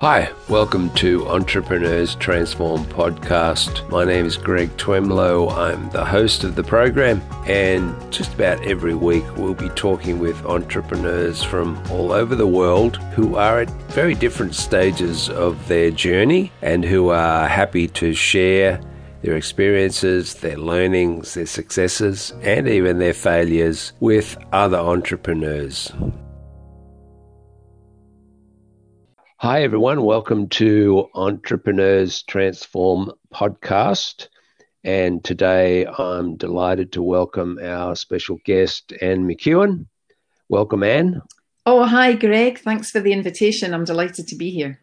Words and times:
Hi, 0.00 0.30
welcome 0.48 0.90
to 0.90 1.26
Entrepreneurs 1.26 2.14
Transform 2.14 2.84
podcast. 2.84 3.90
My 3.90 4.04
name 4.04 4.26
is 4.26 4.36
Greg 4.36 4.70
Twemlow. 4.76 5.50
I'm 5.50 5.90
the 5.90 6.04
host 6.04 6.44
of 6.44 6.54
the 6.54 6.62
program, 6.62 7.20
and 7.48 7.96
just 8.12 8.32
about 8.34 8.64
every 8.64 8.94
week 8.94 9.24
we'll 9.36 9.54
be 9.54 9.70
talking 9.70 10.20
with 10.20 10.46
entrepreneurs 10.46 11.42
from 11.42 11.82
all 11.90 12.12
over 12.12 12.36
the 12.36 12.46
world 12.46 12.98
who 13.14 13.34
are 13.34 13.62
at 13.62 13.70
very 13.90 14.14
different 14.14 14.54
stages 14.54 15.30
of 15.30 15.66
their 15.66 15.90
journey 15.90 16.52
and 16.62 16.84
who 16.84 17.08
are 17.08 17.48
happy 17.48 17.88
to 17.88 18.14
share 18.14 18.80
their 19.22 19.34
experiences, 19.34 20.34
their 20.34 20.58
learnings, 20.58 21.34
their 21.34 21.44
successes, 21.44 22.32
and 22.42 22.68
even 22.68 23.00
their 23.00 23.14
failures 23.14 23.94
with 23.98 24.38
other 24.52 24.78
entrepreneurs. 24.78 25.92
Hi, 29.40 29.62
everyone. 29.62 30.02
Welcome 30.02 30.48
to 30.48 31.08
Entrepreneurs 31.14 32.22
Transform 32.24 33.12
podcast. 33.32 34.26
And 34.82 35.22
today 35.22 35.86
I'm 35.86 36.34
delighted 36.34 36.90
to 36.94 37.04
welcome 37.04 37.56
our 37.62 37.94
special 37.94 38.38
guest, 38.44 38.92
Anne 39.00 39.28
McKeown. 39.28 39.86
Welcome, 40.48 40.82
Anne. 40.82 41.22
Oh, 41.64 41.84
hi, 41.84 42.14
Greg. 42.14 42.58
Thanks 42.58 42.90
for 42.90 42.98
the 42.98 43.12
invitation. 43.12 43.74
I'm 43.74 43.84
delighted 43.84 44.26
to 44.26 44.34
be 44.34 44.50
here. 44.50 44.80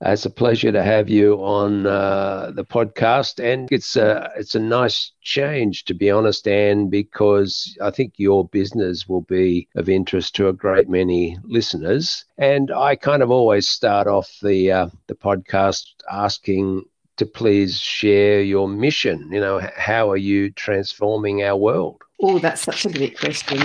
It's 0.00 0.24
a 0.26 0.30
pleasure 0.30 0.70
to 0.72 0.82
have 0.82 1.08
you 1.08 1.34
on 1.36 1.86
uh, 1.86 2.52
the 2.54 2.64
podcast, 2.64 3.42
and 3.42 3.68
it's 3.72 3.96
a 3.96 4.30
it's 4.36 4.54
a 4.54 4.60
nice 4.60 5.12
change, 5.22 5.84
to 5.86 5.94
be 5.94 6.10
honest, 6.10 6.46
Anne, 6.46 6.88
because 6.90 7.76
I 7.80 7.90
think 7.90 8.14
your 8.16 8.46
business 8.46 9.08
will 9.08 9.22
be 9.22 9.68
of 9.74 9.88
interest 9.88 10.34
to 10.36 10.48
a 10.48 10.52
great 10.52 10.88
many 10.88 11.38
listeners. 11.44 12.24
And 12.38 12.70
I 12.70 12.96
kind 12.96 13.22
of 13.22 13.30
always 13.30 13.66
start 13.68 14.06
off 14.06 14.30
the 14.42 14.70
uh, 14.70 14.88
the 15.08 15.14
podcast 15.14 15.84
asking 16.10 16.84
to 17.16 17.26
please 17.26 17.78
share 17.78 18.40
your 18.42 18.68
mission. 18.68 19.30
You 19.32 19.40
know, 19.40 19.60
how 19.76 20.10
are 20.10 20.16
you 20.16 20.50
transforming 20.50 21.42
our 21.42 21.56
world? 21.56 22.02
Oh, 22.26 22.38
that's 22.38 22.62
such 22.62 22.86
a 22.86 22.88
great 22.88 23.20
question. 23.20 23.60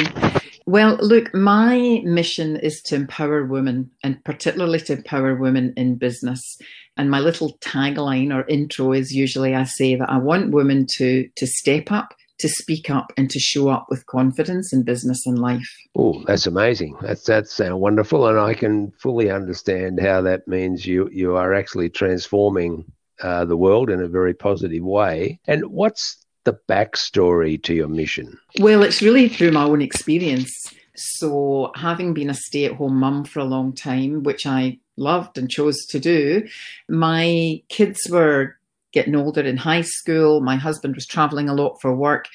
Well, 0.66 0.98
look, 0.98 1.34
my 1.34 2.02
mission 2.04 2.58
is 2.58 2.82
to 2.84 2.96
empower 2.96 3.46
women 3.46 3.90
and 4.04 4.22
particularly 4.26 4.82
to 4.82 4.98
empower 4.98 5.34
women 5.36 5.74
in 5.78 5.96
business. 5.96 6.58
And 6.98 7.10
my 7.10 7.22
little 7.22 7.58
tagline 7.60 8.36
or 8.36 8.46
intro 8.48 8.92
is 8.92 9.14
usually 9.14 9.56
I 9.56 9.64
say 9.64 9.96
that 9.96 10.10
I 10.10 10.18
want 10.18 10.52
women 10.52 10.88
to, 10.98 11.30
to 11.38 11.48
step 11.48 11.90
up, 11.90 12.14
to 12.40 12.50
speak 12.50 12.90
up, 12.90 13.14
and 13.16 13.30
to 13.30 13.40
show 13.40 13.70
up 13.70 13.86
with 13.90 14.06
confidence 14.08 14.74
in 14.74 14.84
business 14.84 15.26
and 15.26 15.40
life. 15.40 15.74
Oh, 15.96 16.22
that's 16.28 16.46
amazing. 16.46 16.98
That's 17.02 17.24
that's 17.24 17.62
uh, 17.62 17.78
wonderful. 17.78 18.28
And 18.28 18.38
I 18.38 18.56
can 18.56 18.92
fully 18.92 19.32
understand 19.32 20.02
how 20.02 20.22
that 20.24 20.50
means 20.50 20.86
you, 20.86 21.10
you 21.14 21.38
are 21.38 21.54
actually 21.54 21.92
transforming 21.92 22.92
uh, 23.24 23.46
the 23.46 23.58
world 23.58 23.90
in 23.90 24.02
a 24.02 24.10
very 24.10 24.34
positive 24.34 24.84
way. 24.84 25.40
And 25.48 25.64
what's 25.68 26.26
the 26.50 26.60
backstory 26.68 27.62
to 27.62 27.76
your 27.76 27.88
mission? 27.88 28.38
Well, 28.60 28.82
it's 28.82 29.04
really 29.04 29.30
through 29.30 29.52
my 29.52 29.64
own 29.64 29.82
experience. 29.82 30.52
So, 30.96 31.72
having 31.76 32.14
been 32.14 32.30
a 32.30 32.34
stay 32.34 32.66
at 32.66 32.74
home 32.74 32.96
mum 32.96 33.24
for 33.24 33.40
a 33.40 33.46
long 33.46 33.74
time, 33.74 34.24
which 34.24 34.48
I 34.48 34.80
loved 34.98 35.38
and 35.38 35.50
chose 35.50 35.86
to 35.90 36.00
do, 36.00 36.48
my 36.90 37.62
kids 37.70 38.02
were 38.10 38.58
getting 38.92 39.16
older 39.16 39.42
in 39.42 39.58
high 39.58 39.84
school. 39.84 40.42
My 40.42 40.56
husband 40.56 40.96
was 40.96 41.06
traveling 41.06 41.50
a 41.50 41.54
lot 41.54 41.80
for 41.82 41.96
work. 41.96 42.28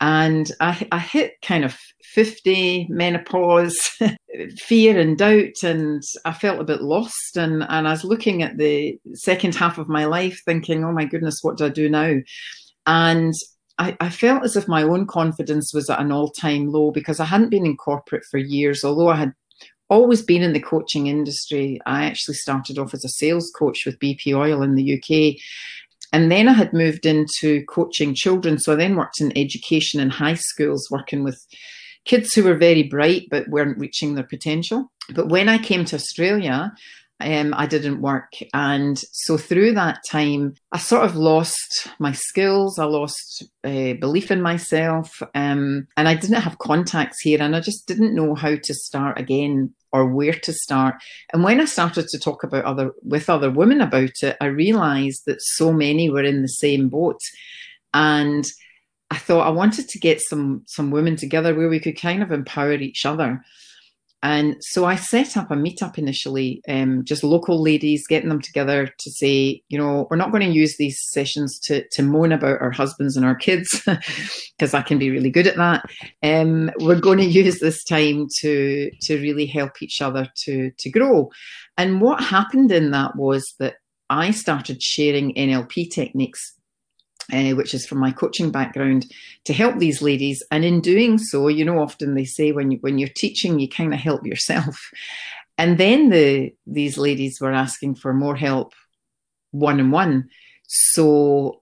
And 0.00 0.50
I, 0.60 0.86
I 0.92 0.98
hit 0.98 1.42
kind 1.42 1.64
of 1.64 1.76
50, 2.04 2.86
menopause, 2.88 3.78
fear 4.56 4.98
and 4.98 5.18
doubt, 5.18 5.62
and 5.62 6.02
I 6.24 6.32
felt 6.32 6.60
a 6.60 6.64
bit 6.64 6.80
lost. 6.80 7.36
And, 7.36 7.64
and 7.68 7.86
I 7.86 7.90
was 7.90 8.04
looking 8.04 8.42
at 8.42 8.56
the 8.56 8.98
second 9.14 9.56
half 9.56 9.76
of 9.76 9.88
my 9.88 10.06
life 10.06 10.40
thinking, 10.46 10.84
oh 10.84 10.92
my 10.92 11.04
goodness, 11.04 11.40
what 11.42 11.58
do 11.58 11.66
I 11.66 11.68
do 11.68 11.90
now? 11.90 12.14
And 12.86 13.34
I, 13.78 13.96
I, 14.00 14.10
felt 14.10 14.44
as 14.44 14.56
if 14.56 14.68
my 14.68 14.82
own 14.82 15.06
confidence 15.06 15.72
was 15.72 15.88
at 15.88 16.00
an 16.00 16.12
all 16.12 16.30
time 16.30 16.68
low 16.68 16.90
because 16.90 17.20
I 17.20 17.24
hadn't 17.24 17.50
been 17.50 17.66
in 17.66 17.76
corporate 17.76 18.24
for 18.30 18.38
years, 18.38 18.84
although 18.84 19.08
I 19.08 19.16
had 19.16 19.32
always 19.88 20.22
been 20.22 20.42
in 20.42 20.52
the 20.52 20.60
coaching 20.60 21.08
industry. 21.08 21.80
I 21.86 22.04
actually 22.04 22.34
started 22.34 22.78
off 22.78 22.94
as 22.94 23.04
a 23.04 23.08
sales 23.08 23.50
coach 23.58 23.84
with 23.84 23.98
BP 23.98 24.34
Oil 24.34 24.62
in 24.62 24.76
the 24.76 24.94
UK. 24.94 25.40
And 26.12 26.30
then 26.30 26.48
I 26.48 26.52
had 26.52 26.72
moved 26.72 27.06
into 27.06 27.64
coaching 27.66 28.14
children. 28.14 28.58
So 28.58 28.72
I 28.72 28.76
then 28.76 28.96
worked 28.96 29.20
in 29.20 29.36
education 29.36 30.00
in 30.00 30.10
high 30.10 30.34
schools, 30.34 30.88
working 30.90 31.22
with 31.22 31.40
kids 32.04 32.32
who 32.32 32.44
were 32.44 32.56
very 32.56 32.82
bright 32.82 33.26
but 33.30 33.48
weren't 33.48 33.78
reaching 33.78 34.14
their 34.14 34.24
potential. 34.24 34.90
But 35.10 35.28
when 35.28 35.48
I 35.48 35.58
came 35.58 35.84
to 35.86 35.96
Australia, 35.96 36.72
um, 37.20 37.54
I 37.56 37.66
didn't 37.66 38.00
work. 38.00 38.32
And 38.54 38.98
so 39.12 39.36
through 39.36 39.74
that 39.74 40.00
time, 40.08 40.54
I 40.72 40.78
sort 40.78 41.04
of 41.04 41.16
lost 41.16 41.88
my 41.98 42.12
skills. 42.12 42.78
I 42.78 42.84
lost 42.84 43.44
uh, 43.64 43.94
belief 43.94 44.30
in 44.30 44.42
myself. 44.42 45.22
Um, 45.34 45.86
and 45.96 46.08
I 46.08 46.14
didn't 46.14 46.42
have 46.42 46.58
contacts 46.58 47.20
here. 47.20 47.42
And 47.42 47.54
I 47.54 47.60
just 47.60 47.86
didn't 47.86 48.14
know 48.14 48.34
how 48.34 48.56
to 48.56 48.74
start 48.74 49.18
again 49.18 49.74
or 49.92 50.06
where 50.06 50.32
to 50.32 50.52
start. 50.52 50.96
And 51.32 51.42
when 51.42 51.60
I 51.60 51.64
started 51.64 52.08
to 52.08 52.18
talk 52.18 52.44
about 52.44 52.64
other 52.64 52.92
with 53.02 53.28
other 53.28 53.50
women 53.50 53.80
about 53.80 54.22
it, 54.22 54.36
I 54.40 54.46
realized 54.46 55.22
that 55.26 55.42
so 55.42 55.72
many 55.72 56.10
were 56.10 56.24
in 56.24 56.42
the 56.42 56.48
same 56.48 56.88
boat. 56.88 57.20
And 57.92 58.46
I 59.10 59.16
thought 59.16 59.46
I 59.46 59.50
wanted 59.50 59.88
to 59.88 59.98
get 59.98 60.20
some 60.20 60.62
some 60.66 60.90
women 60.90 61.16
together 61.16 61.54
where 61.54 61.68
we 61.68 61.80
could 61.80 62.00
kind 62.00 62.22
of 62.22 62.30
empower 62.30 62.74
each 62.74 63.04
other. 63.04 63.44
And 64.22 64.56
so 64.60 64.84
I 64.84 64.96
set 64.96 65.36
up 65.36 65.50
a 65.50 65.54
meetup 65.54 65.96
initially, 65.96 66.62
um, 66.68 67.04
just 67.04 67.24
local 67.24 67.62
ladies, 67.62 68.06
getting 68.06 68.28
them 68.28 68.42
together 68.42 68.92
to 68.98 69.10
say, 69.10 69.62
you 69.68 69.78
know, 69.78 70.06
we're 70.10 70.16
not 70.16 70.30
going 70.30 70.46
to 70.46 70.54
use 70.54 70.76
these 70.76 71.00
sessions 71.00 71.58
to, 71.60 71.88
to 71.88 72.02
moan 72.02 72.32
about 72.32 72.60
our 72.60 72.70
husbands 72.70 73.16
and 73.16 73.24
our 73.24 73.34
kids, 73.34 73.82
because 73.86 74.74
I 74.74 74.82
can 74.82 74.98
be 74.98 75.10
really 75.10 75.30
good 75.30 75.46
at 75.46 75.56
that. 75.56 75.84
Um, 76.22 76.70
we're 76.80 77.00
going 77.00 77.18
to 77.20 77.24
use 77.24 77.60
this 77.60 77.82
time 77.82 78.28
to 78.40 78.90
to 79.02 79.20
really 79.20 79.46
help 79.46 79.82
each 79.82 80.02
other 80.02 80.28
to 80.44 80.70
to 80.70 80.90
grow. 80.90 81.30
And 81.78 82.02
what 82.02 82.22
happened 82.22 82.72
in 82.72 82.90
that 82.90 83.16
was 83.16 83.54
that 83.58 83.76
I 84.10 84.32
started 84.32 84.82
sharing 84.82 85.34
NLP 85.34 85.90
techniques 85.90 86.59
uh, 87.32 87.56
which 87.56 87.74
is 87.74 87.86
from 87.86 87.98
my 87.98 88.10
coaching 88.10 88.50
background, 88.50 89.10
to 89.44 89.52
help 89.52 89.78
these 89.78 90.02
ladies. 90.02 90.42
And 90.50 90.64
in 90.64 90.80
doing 90.80 91.18
so, 91.18 91.48
you 91.48 91.64
know, 91.64 91.80
often 91.80 92.14
they 92.14 92.24
say 92.24 92.52
when 92.52 92.70
you, 92.72 92.78
when 92.80 92.98
you're 92.98 93.08
teaching, 93.08 93.58
you 93.58 93.68
kind 93.68 93.94
of 93.94 94.00
help 94.00 94.26
yourself. 94.26 94.90
And 95.58 95.76
then 95.76 96.08
the 96.08 96.54
these 96.66 96.96
ladies 96.96 97.38
were 97.38 97.52
asking 97.52 97.96
for 97.96 98.14
more 98.14 98.34
help 98.34 98.72
one 99.50 99.78
on 99.78 99.90
one. 99.90 100.30
So 100.66 101.60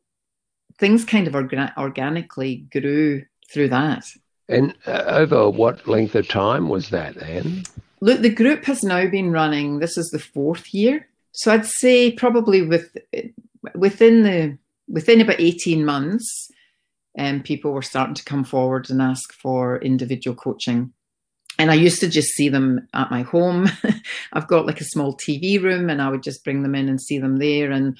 things 0.78 1.04
kind 1.04 1.26
of 1.26 1.32
orga- 1.34 1.76
organically 1.76 2.68
grew 2.70 3.24
through 3.52 3.70
that. 3.70 4.04
And 4.48 4.74
uh, 4.86 5.02
over 5.08 5.50
what 5.50 5.88
length 5.88 6.14
of 6.14 6.28
time 6.28 6.68
was 6.68 6.90
that, 6.90 7.20
Anne? 7.20 7.64
Look, 8.00 8.20
the 8.20 8.30
group 8.30 8.64
has 8.66 8.82
now 8.82 9.08
been 9.08 9.32
running. 9.32 9.80
This 9.80 9.98
is 9.98 10.10
the 10.10 10.20
fourth 10.20 10.72
year, 10.72 11.08
so 11.32 11.52
I'd 11.52 11.66
say 11.66 12.12
probably 12.12 12.62
with 12.62 12.96
within 13.74 14.22
the 14.22 14.58
within 14.88 15.20
about 15.20 15.40
18 15.40 15.84
months, 15.84 16.50
um, 17.18 17.42
people 17.42 17.72
were 17.72 17.82
starting 17.82 18.14
to 18.14 18.24
come 18.24 18.44
forward 18.44 18.90
and 18.90 19.02
ask 19.02 19.32
for 19.32 19.78
individual 19.78 20.36
coaching. 20.36 20.92
And 21.58 21.70
I 21.70 21.74
used 21.74 22.00
to 22.00 22.08
just 22.08 22.28
see 22.30 22.48
them 22.48 22.86
at 22.94 23.10
my 23.10 23.22
home. 23.22 23.68
I've 24.32 24.46
got 24.46 24.66
like 24.66 24.80
a 24.80 24.84
small 24.84 25.16
TV 25.16 25.60
room, 25.60 25.90
and 25.90 26.00
I 26.00 26.08
would 26.08 26.22
just 26.22 26.44
bring 26.44 26.62
them 26.62 26.74
in 26.74 26.88
and 26.88 27.00
see 27.00 27.18
them 27.18 27.38
there, 27.38 27.72
and 27.72 27.98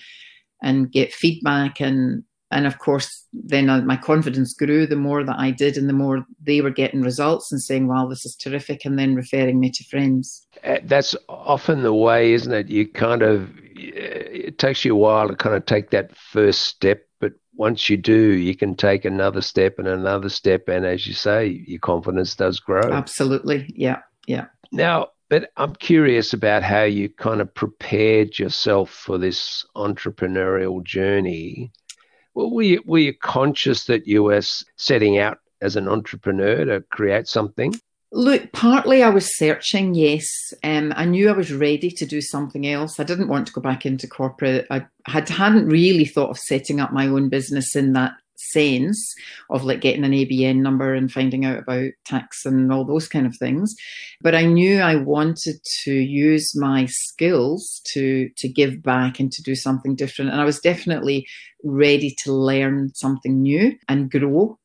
and 0.63 0.93
get 0.93 1.13
feedback. 1.13 1.81
And 1.81 2.23
and 2.53 2.69
of 2.69 2.79
course, 2.79 3.27
then 3.33 3.67
my 3.85 3.97
confidence 3.97 4.55
grew 4.55 4.87
the 4.87 4.95
more 4.95 5.25
that 5.25 5.39
I 5.41 5.51
did, 5.51 5.77
and 5.77 5.89
the 5.89 5.93
more 5.95 6.25
they 6.41 6.61
were 6.61 6.71
getting 6.71 7.03
results 7.03 7.51
and 7.51 7.61
saying, 7.61 7.89
"Wow, 7.89 8.07
this 8.07 8.25
is 8.25 8.37
terrific," 8.37 8.85
and 8.85 8.97
then 8.97 9.17
referring 9.17 9.59
me 9.59 9.73
to 9.73 9.85
friends. 9.85 10.47
Uh, 10.63 10.79
that's 10.85 11.17
often 11.29 11.83
the 11.83 11.93
way, 11.93 12.35
isn't 12.35 12.53
it? 12.53 12.69
You 12.69 12.87
kind 12.87 13.23
of 13.23 13.51
it 13.79 14.59
takes 14.59 14.85
you 14.85 14.95
a 14.95 14.99
while 14.99 15.29
to 15.29 15.37
kind 15.37 15.57
of 15.57 15.67
take 15.67 15.91
that 15.91 16.17
first 16.17 16.63
step, 16.63 17.07
but 17.21 17.33
once 17.55 17.89
you 17.89 17.97
do, 17.97 18.33
you 18.33 18.57
can 18.57 18.75
take 18.75 19.05
another 19.05 19.41
step 19.41 19.79
and 19.79 19.89
another 19.89 20.29
step, 20.29 20.69
and 20.69 20.85
as 20.85 21.07
you 21.07 21.15
say, 21.15 21.47
your 21.67 21.81
confidence 21.81 22.35
does 22.35 22.61
grow. 22.61 22.93
Absolutely, 22.93 23.73
yeah, 23.75 24.01
yeah. 24.27 24.47
Now, 24.73 25.09
but 25.31 25.51
I'm 25.57 25.75
curious 25.75 26.33
about 26.33 26.63
how 26.63 26.85
you 26.85 27.09
kind 27.09 27.41
of 27.41 27.55
prepared 27.55 28.39
yourself 28.39 28.91
for 28.91 29.19
this 29.19 29.65
entrepreneurial 29.77 30.83
journey. 30.83 31.71
Well, 32.35 32.51
were 32.51 32.63
you, 32.63 32.83
were 32.87 32.99
you 32.99 33.15
conscious 33.15 33.85
that 33.87 34.07
you 34.07 34.23
were 34.23 34.41
setting 34.77 35.19
out 35.19 35.39
as 35.61 35.77
an 35.77 35.89
entrepreneur 35.89 36.65
to 36.65 36.81
create 36.91 37.29
something? 37.29 37.75
Look, 38.11 38.53
partly 38.53 39.03
I 39.03 39.11
was 39.11 39.37
searching, 39.37 39.95
yes. 39.95 40.27
Um, 40.65 40.95
I 40.97 41.05
knew 41.05 41.29
I 41.29 41.33
was 41.33 41.53
ready 41.53 41.91
to 41.91 42.07
do 42.07 42.23
something 42.23 42.67
else. 42.67 42.99
I 42.99 43.05
didn't 43.05 43.29
want 43.29 43.47
to 43.47 43.53
go 43.53 43.61
back 43.61 43.85
into 43.85 44.09
corporate. 44.09 44.67
I 44.71 44.87
had 45.07 45.29
hadn't 45.29 45.69
really 45.69 46.07
thought 46.07 46.31
of 46.31 46.39
setting 46.39 46.81
up 46.81 46.93
my 46.93 47.07
own 47.07 47.29
business 47.29 47.77
in 47.77 47.93
that 47.93 48.13
sense 48.39 49.15
of 49.51 49.65
like 49.65 49.81
getting 49.81 50.05
an 50.05 50.13
ABN 50.13 50.57
number 50.57 50.95
and 50.95 51.13
finding 51.13 51.45
out 51.45 51.59
about 51.59 51.91
tax 52.05 52.47
and 52.47 52.73
all 52.73 52.85
those 52.85 53.09
kind 53.09 53.27
of 53.27 53.37
things. 53.37 53.75
But 54.23 54.35
I 54.35 54.47
knew 54.47 54.81
I 54.81 54.97
wanted 54.97 55.57
to 55.85 55.93
use 55.93 56.57
my 56.57 56.87
skills 56.87 57.83
to 57.93 58.31
to 58.39 58.49
give 58.49 58.83
back 58.83 59.21
and 59.21 59.31
to 59.33 59.43
do 59.43 59.55
something 59.55 59.95
different. 59.95 60.31
And 60.31 60.41
I 60.41 60.45
was 60.45 60.61
definitely 60.61 61.27
ready 61.63 62.15
to 62.25 62.33
learn 62.33 62.95
something 62.95 63.43
new 63.43 63.77
and 63.89 64.11
grow. 64.11 64.59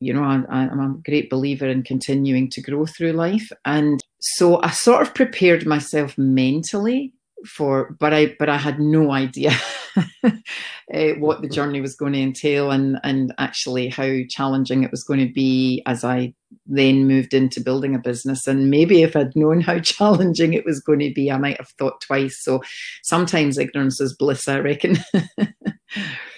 You 0.00 0.14
know, 0.14 0.22
I, 0.22 0.42
I'm 0.50 0.80
a 0.80 0.98
great 1.04 1.30
believer 1.30 1.68
in 1.68 1.82
continuing 1.82 2.50
to 2.50 2.62
grow 2.62 2.86
through 2.86 3.12
life. 3.12 3.50
And 3.64 4.00
so 4.20 4.62
I 4.62 4.70
sort 4.70 5.02
of 5.02 5.14
prepared 5.14 5.66
myself 5.66 6.16
mentally 6.16 7.12
for 7.46 7.96
but 7.98 8.12
i 8.12 8.34
but 8.38 8.50
i 8.50 8.56
had 8.58 8.78
no 8.78 9.12
idea 9.12 9.50
uh, 10.24 10.30
what 11.18 11.40
the 11.40 11.48
journey 11.48 11.80
was 11.80 11.96
going 11.96 12.12
to 12.12 12.20
entail 12.20 12.70
and 12.70 12.98
and 13.02 13.32
actually 13.38 13.88
how 13.88 14.18
challenging 14.28 14.84
it 14.84 14.90
was 14.90 15.02
going 15.02 15.20
to 15.20 15.32
be 15.32 15.82
as 15.86 16.04
i 16.04 16.32
then 16.66 17.06
moved 17.06 17.34
into 17.34 17.60
building 17.60 17.94
a 17.94 17.98
business. 17.98 18.46
And 18.46 18.70
maybe 18.70 19.02
if 19.02 19.16
i'd 19.16 19.36
known 19.36 19.60
how 19.60 19.78
challenging 19.80 20.52
it 20.52 20.64
was 20.64 20.80
going 20.80 21.00
to 21.00 21.12
be 21.12 21.30
i 21.30 21.38
might 21.38 21.58
have 21.58 21.70
thought 21.78 22.00
twice. 22.00 22.42
So 22.42 22.62
sometimes 23.02 23.58
ignorance 23.58 24.00
is 24.00 24.16
bliss 24.16 24.48
i 24.48 24.58
reckon 24.58 24.98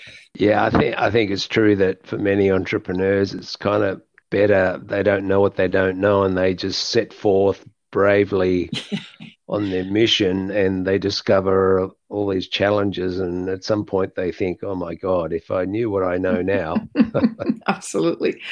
yeah 0.43 0.65
i 0.65 0.71
think 0.71 0.97
i 0.99 1.11
think 1.11 1.31
it's 1.31 1.47
true 1.47 1.77
that 1.77 2.05
for 2.07 2.19
many 2.19 2.51
entrepreneurs 2.51 3.33
it's 3.33 3.55
kind 3.55 3.85
of 3.85 4.03
better 4.31 4.81
they 4.85 5.03
don't 5.03 5.29
know 5.29 5.41
what 5.41 5.57
they 5.57 5.69
don't 5.69 5.99
know 5.99 6.25
and 6.25 6.37
they 6.37 6.53
just 6.53 6.89
set 6.89 7.13
forth 7.13 7.65
bravely 7.93 8.71
on 9.49 9.71
their 9.71 9.85
mission 9.85 10.51
and 10.51 10.87
they 10.87 10.99
discover 10.99 11.89
all 12.09 12.29
these 12.29 12.49
challenges 12.49 13.21
and 13.21 13.49
at 13.49 13.63
some 13.63 13.85
point 13.85 14.15
they 14.17 14.33
think 14.33 14.59
oh 14.65 14.75
my 14.75 14.95
god 14.95 15.33
if 15.33 15.51
i 15.51 15.65
knew 15.65 15.91
what 15.91 16.03
i 16.03 16.17
know 16.17 16.43
now. 16.43 16.75
Absolutely. 17.69 18.41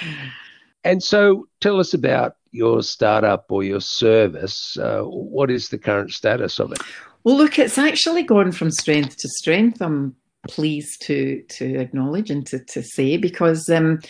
And 0.82 1.02
so 1.02 1.46
tell 1.60 1.78
us 1.78 1.92
about 1.92 2.36
your 2.52 2.82
startup 2.82 3.44
or 3.50 3.62
your 3.62 3.82
service. 3.82 4.78
Uh, 4.78 5.02
what 5.02 5.50
is 5.50 5.68
the 5.68 5.76
current 5.76 6.10
status 6.10 6.58
of 6.58 6.72
it? 6.72 6.80
Well 7.22 7.36
look 7.36 7.58
it's 7.58 7.76
actually 7.76 8.22
gone 8.22 8.50
from 8.50 8.70
strength 8.70 9.18
to 9.18 9.28
strength. 9.28 9.82
I'm 9.82 10.16
pleased 10.48 11.02
to 11.02 11.42
to 11.48 11.78
acknowledge 11.78 12.30
and 12.30 12.46
to, 12.46 12.58
to 12.64 12.82
say 12.82 13.16
because 13.16 13.68
um, 13.68 14.00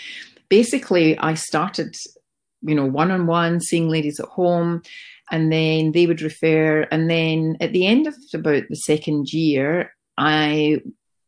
basically 0.48 1.18
i 1.18 1.34
started 1.34 1.94
you 2.62 2.74
know 2.74 2.86
one-on-one 2.86 3.60
seeing 3.60 3.88
ladies 3.88 4.20
at 4.20 4.26
home 4.26 4.82
and 5.30 5.52
then 5.52 5.92
they 5.92 6.06
would 6.06 6.22
refer. 6.22 6.86
And 6.90 7.08
then 7.08 7.56
at 7.60 7.72
the 7.72 7.86
end 7.86 8.06
of 8.06 8.14
about 8.34 8.64
the 8.68 8.76
second 8.76 9.32
year, 9.32 9.94
I 10.18 10.80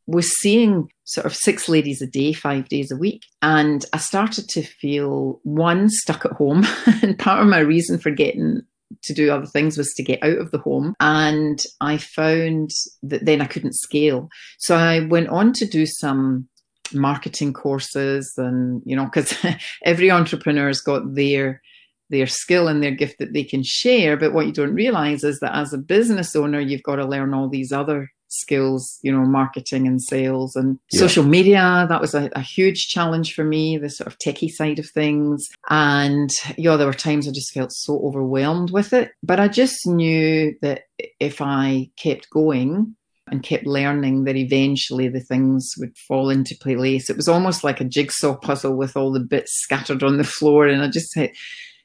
was 0.06 0.28
seeing 0.40 0.90
sort 1.04 1.26
of 1.26 1.34
six 1.34 1.68
ladies 1.68 2.02
a 2.02 2.06
day, 2.06 2.32
five 2.32 2.68
days 2.68 2.90
a 2.90 2.96
week. 2.96 3.24
And 3.40 3.84
I 3.92 3.98
started 3.98 4.48
to 4.50 4.62
feel 4.62 5.40
one 5.44 5.88
stuck 5.88 6.24
at 6.24 6.32
home. 6.32 6.66
and 7.02 7.18
part 7.18 7.40
of 7.40 7.46
my 7.46 7.60
reason 7.60 7.98
for 7.98 8.10
getting 8.10 8.62
to 9.02 9.14
do 9.14 9.30
other 9.30 9.46
things 9.46 9.78
was 9.78 9.92
to 9.94 10.02
get 10.02 10.22
out 10.22 10.38
of 10.38 10.50
the 10.50 10.58
home. 10.58 10.94
And 11.00 11.64
I 11.80 11.98
found 11.98 12.70
that 13.02 13.24
then 13.24 13.40
I 13.40 13.46
couldn't 13.46 13.74
scale. 13.74 14.28
So 14.58 14.76
I 14.76 15.06
went 15.06 15.28
on 15.28 15.52
to 15.54 15.66
do 15.66 15.86
some 15.86 16.48
marketing 16.92 17.52
courses 17.52 18.34
and, 18.36 18.82
you 18.84 18.96
know, 18.96 19.04
because 19.06 19.34
every 19.84 20.10
entrepreneur's 20.10 20.80
got 20.80 21.14
their 21.14 21.62
their 22.10 22.26
skill 22.26 22.68
and 22.68 22.82
their 22.82 22.90
gift 22.90 23.18
that 23.18 23.32
they 23.32 23.42
can 23.42 23.62
share. 23.62 24.18
But 24.18 24.34
what 24.34 24.46
you 24.46 24.52
don't 24.52 24.74
realize 24.74 25.24
is 25.24 25.40
that 25.40 25.56
as 25.56 25.72
a 25.72 25.78
business 25.78 26.36
owner, 26.36 26.60
you've 26.60 26.82
got 26.82 26.96
to 26.96 27.06
learn 27.06 27.32
all 27.32 27.48
these 27.48 27.72
other 27.72 28.10
skills, 28.32 28.98
you 29.02 29.12
know, 29.12 29.24
marketing 29.24 29.86
and 29.86 30.02
sales 30.02 30.56
and 30.56 30.78
yeah. 30.90 31.00
social 31.00 31.24
media. 31.24 31.86
That 31.88 32.00
was 32.00 32.14
a, 32.14 32.30
a, 32.34 32.40
huge 32.40 32.88
challenge 32.88 33.34
for 33.34 33.44
me, 33.44 33.76
the 33.76 33.90
sort 33.90 34.06
of 34.06 34.18
techie 34.18 34.50
side 34.50 34.78
of 34.78 34.88
things. 34.88 35.48
And, 35.68 36.30
you 36.56 36.64
know, 36.64 36.76
there 36.76 36.86
were 36.86 36.94
times 36.94 37.28
I 37.28 37.32
just 37.32 37.52
felt 37.52 37.72
so 37.72 38.00
overwhelmed 38.04 38.70
with 38.70 38.92
it. 38.92 39.12
But 39.22 39.40
I 39.40 39.48
just 39.48 39.86
knew 39.86 40.54
that 40.62 40.84
if 41.20 41.40
I 41.40 41.90
kept 41.96 42.30
going, 42.30 42.96
and 43.28 43.42
kept 43.42 43.66
learning 43.66 44.24
that 44.24 44.36
eventually 44.36 45.08
the 45.08 45.20
things 45.20 45.72
would 45.78 45.96
fall 45.96 46.28
into 46.28 46.54
place. 46.60 47.08
It 47.08 47.16
was 47.16 47.28
almost 47.28 47.64
like 47.64 47.80
a 47.80 47.84
jigsaw 47.84 48.36
puzzle 48.36 48.76
with 48.76 48.94
all 48.94 49.10
the 49.10 49.20
bits 49.20 49.52
scattered 49.54 50.02
on 50.02 50.18
the 50.18 50.24
floor. 50.24 50.66
And 50.66 50.82
I 50.82 50.88
just 50.88 51.16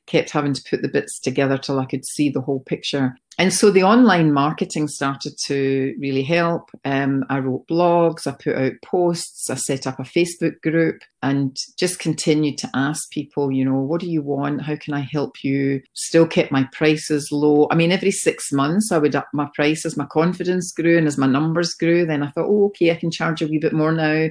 kept 0.07 0.31
having 0.31 0.53
to 0.53 0.63
put 0.69 0.81
the 0.81 0.89
bits 0.89 1.19
together 1.19 1.57
till 1.57 1.79
I 1.79 1.85
could 1.85 2.05
see 2.05 2.29
the 2.29 2.41
whole 2.41 2.61
picture. 2.61 3.15
And 3.39 3.53
so 3.53 3.69
the 3.69 3.83
online 3.83 4.33
marketing 4.33 4.87
started 4.87 5.37
to 5.45 5.95
really 5.99 6.23
help. 6.23 6.71
Um, 6.83 7.23
I 7.29 7.37
wrote 7.37 7.67
blogs, 7.67 8.25
I 8.25 8.31
put 8.31 8.55
out 8.55 8.71
posts, 8.83 9.51
I 9.51 9.55
set 9.55 9.85
up 9.85 9.99
a 9.99 10.03
Facebook 10.03 10.59
group 10.61 11.01
and 11.21 11.55
just 11.77 11.99
continued 11.99 12.57
to 12.59 12.69
ask 12.73 13.11
people, 13.11 13.51
you 13.51 13.63
know, 13.63 13.79
what 13.79 14.01
do 14.01 14.09
you 14.09 14.23
want? 14.23 14.63
How 14.63 14.75
can 14.75 14.95
I 14.95 15.01
help 15.11 15.43
you? 15.43 15.81
Still 15.93 16.25
kept 16.25 16.51
my 16.51 16.67
prices 16.71 17.29
low. 17.31 17.67
I 17.69 17.75
mean, 17.75 17.91
every 17.91 18.09
six 18.09 18.51
months 18.51 18.91
I 18.91 18.97
would 18.97 19.15
up 19.15 19.27
my 19.33 19.47
prices, 19.53 19.95
my 19.95 20.07
confidence 20.07 20.71
grew, 20.71 20.97
and 20.97 21.05
as 21.05 21.19
my 21.19 21.27
numbers 21.27 21.75
grew, 21.75 22.07
then 22.07 22.23
I 22.23 22.31
thought, 22.31 22.47
oh, 22.47 22.65
okay, 22.67 22.89
I 22.89 22.95
can 22.95 23.11
charge 23.11 23.43
a 23.43 23.47
wee 23.47 23.59
bit 23.59 23.73
more 23.73 23.91
now. 23.91 24.29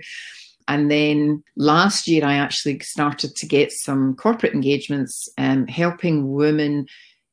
And 0.66 0.90
then 0.90 1.44
last 1.56 2.08
year, 2.08 2.24
I 2.24 2.34
actually 2.34 2.80
started 2.80 3.36
to 3.36 3.46
get 3.46 3.70
some 3.70 4.16
corporate 4.16 4.52
engagements, 4.52 5.28
um, 5.38 5.68
helping 5.68 6.32
women 6.32 6.86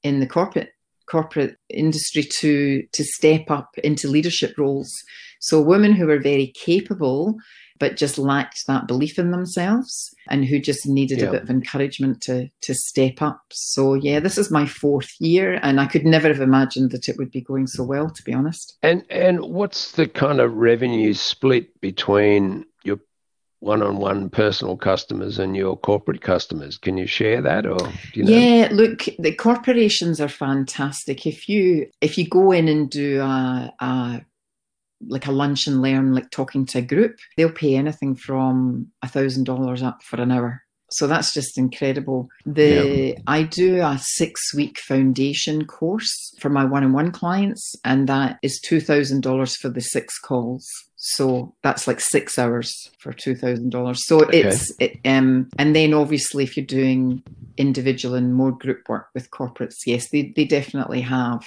in 0.03 0.19
the 0.19 0.27
corporate 0.27 0.72
corporate 1.09 1.57
industry 1.69 2.23
to 2.39 2.83
to 2.91 3.03
step 3.03 3.49
up 3.49 3.69
into 3.83 4.07
leadership 4.07 4.57
roles. 4.57 4.91
So 5.39 5.61
women 5.61 5.93
who 5.93 6.07
were 6.07 6.19
very 6.19 6.53
capable 6.55 7.35
but 7.79 7.97
just 7.97 8.17
lacked 8.17 8.65
that 8.67 8.87
belief 8.87 9.19
in 9.19 9.31
themselves 9.31 10.13
and 10.29 10.45
who 10.45 10.59
just 10.59 10.87
needed 10.87 11.19
yeah. 11.19 11.25
a 11.25 11.31
bit 11.31 11.43
of 11.43 11.49
encouragement 11.49 12.21
to 12.21 12.47
to 12.61 12.73
step 12.73 13.21
up. 13.21 13.41
So 13.51 13.95
yeah, 13.95 14.19
this 14.19 14.37
is 14.37 14.51
my 14.51 14.65
fourth 14.65 15.09
year 15.19 15.59
and 15.61 15.81
I 15.81 15.87
could 15.87 16.05
never 16.05 16.29
have 16.29 16.39
imagined 16.39 16.91
that 16.91 17.09
it 17.09 17.17
would 17.17 17.31
be 17.31 17.41
going 17.41 17.67
so 17.67 17.83
well 17.83 18.09
to 18.09 18.23
be 18.23 18.33
honest. 18.33 18.77
And 18.81 19.03
and 19.09 19.41
what's 19.41 19.93
the 19.93 20.07
kind 20.07 20.39
of 20.39 20.53
revenue 20.53 21.13
split 21.13 21.81
between 21.81 22.65
one-on-one 23.63 24.29
personal 24.29 24.75
customers 24.75 25.39
and 25.39 25.55
your 25.55 25.77
corporate 25.77 26.21
customers. 26.21 26.77
Can 26.77 26.97
you 26.97 27.07
share 27.07 27.41
that, 27.41 27.65
or 27.65 27.77
you 28.13 28.23
know? 28.23 28.31
yeah? 28.31 28.69
Look, 28.71 29.05
the 29.17 29.33
corporations 29.33 30.19
are 30.19 30.29
fantastic. 30.29 31.25
If 31.25 31.47
you 31.47 31.87
if 32.01 32.17
you 32.17 32.27
go 32.27 32.51
in 32.51 32.67
and 32.67 32.89
do 32.89 33.21
a, 33.21 33.73
a 33.79 34.25
like 35.07 35.27
a 35.27 35.31
lunch 35.31 35.65
and 35.67 35.81
learn, 35.81 36.13
like 36.13 36.29
talking 36.29 36.65
to 36.67 36.79
a 36.79 36.81
group, 36.81 37.17
they'll 37.37 37.51
pay 37.51 37.75
anything 37.75 38.15
from 38.15 38.87
a 39.01 39.07
thousand 39.07 39.45
dollars 39.45 39.81
up 39.81 40.03
for 40.03 40.19
an 40.19 40.31
hour. 40.31 40.62
So 40.93 41.07
that's 41.07 41.33
just 41.33 41.57
incredible. 41.57 42.29
The 42.45 43.15
yeah. 43.15 43.21
I 43.27 43.43
do 43.43 43.81
a 43.81 43.99
six 43.99 44.53
week 44.53 44.79
foundation 44.79 45.65
course 45.65 46.33
for 46.39 46.49
my 46.49 46.65
one 46.65 46.83
on 46.83 46.93
one 46.93 47.11
clients, 47.11 47.75
and 47.83 48.07
that 48.09 48.39
is 48.41 48.59
two 48.59 48.79
thousand 48.79 49.21
dollars 49.21 49.55
for 49.55 49.69
the 49.69 49.81
six 49.81 50.19
calls. 50.19 50.67
So 50.95 51.53
that's 51.63 51.85
like 51.85 51.99
six 51.99 52.39
hours 52.39 52.89
for 52.99 53.11
two 53.11 53.35
thousand 53.35 53.71
dollars. 53.71 54.05
So 54.05 54.21
okay. 54.23 54.43
it's 54.43 54.71
it, 54.79 54.99
um, 55.05 55.49
and 55.57 55.75
then 55.75 55.93
obviously 55.93 56.43
if 56.43 56.55
you're 56.55 56.65
doing 56.65 57.23
individual 57.57 58.15
and 58.15 58.33
more 58.33 58.51
group 58.51 58.87
work 58.87 59.07
with 59.13 59.31
corporates, 59.31 59.75
yes, 59.85 60.09
they 60.09 60.33
they 60.35 60.45
definitely 60.45 61.01
have 61.01 61.45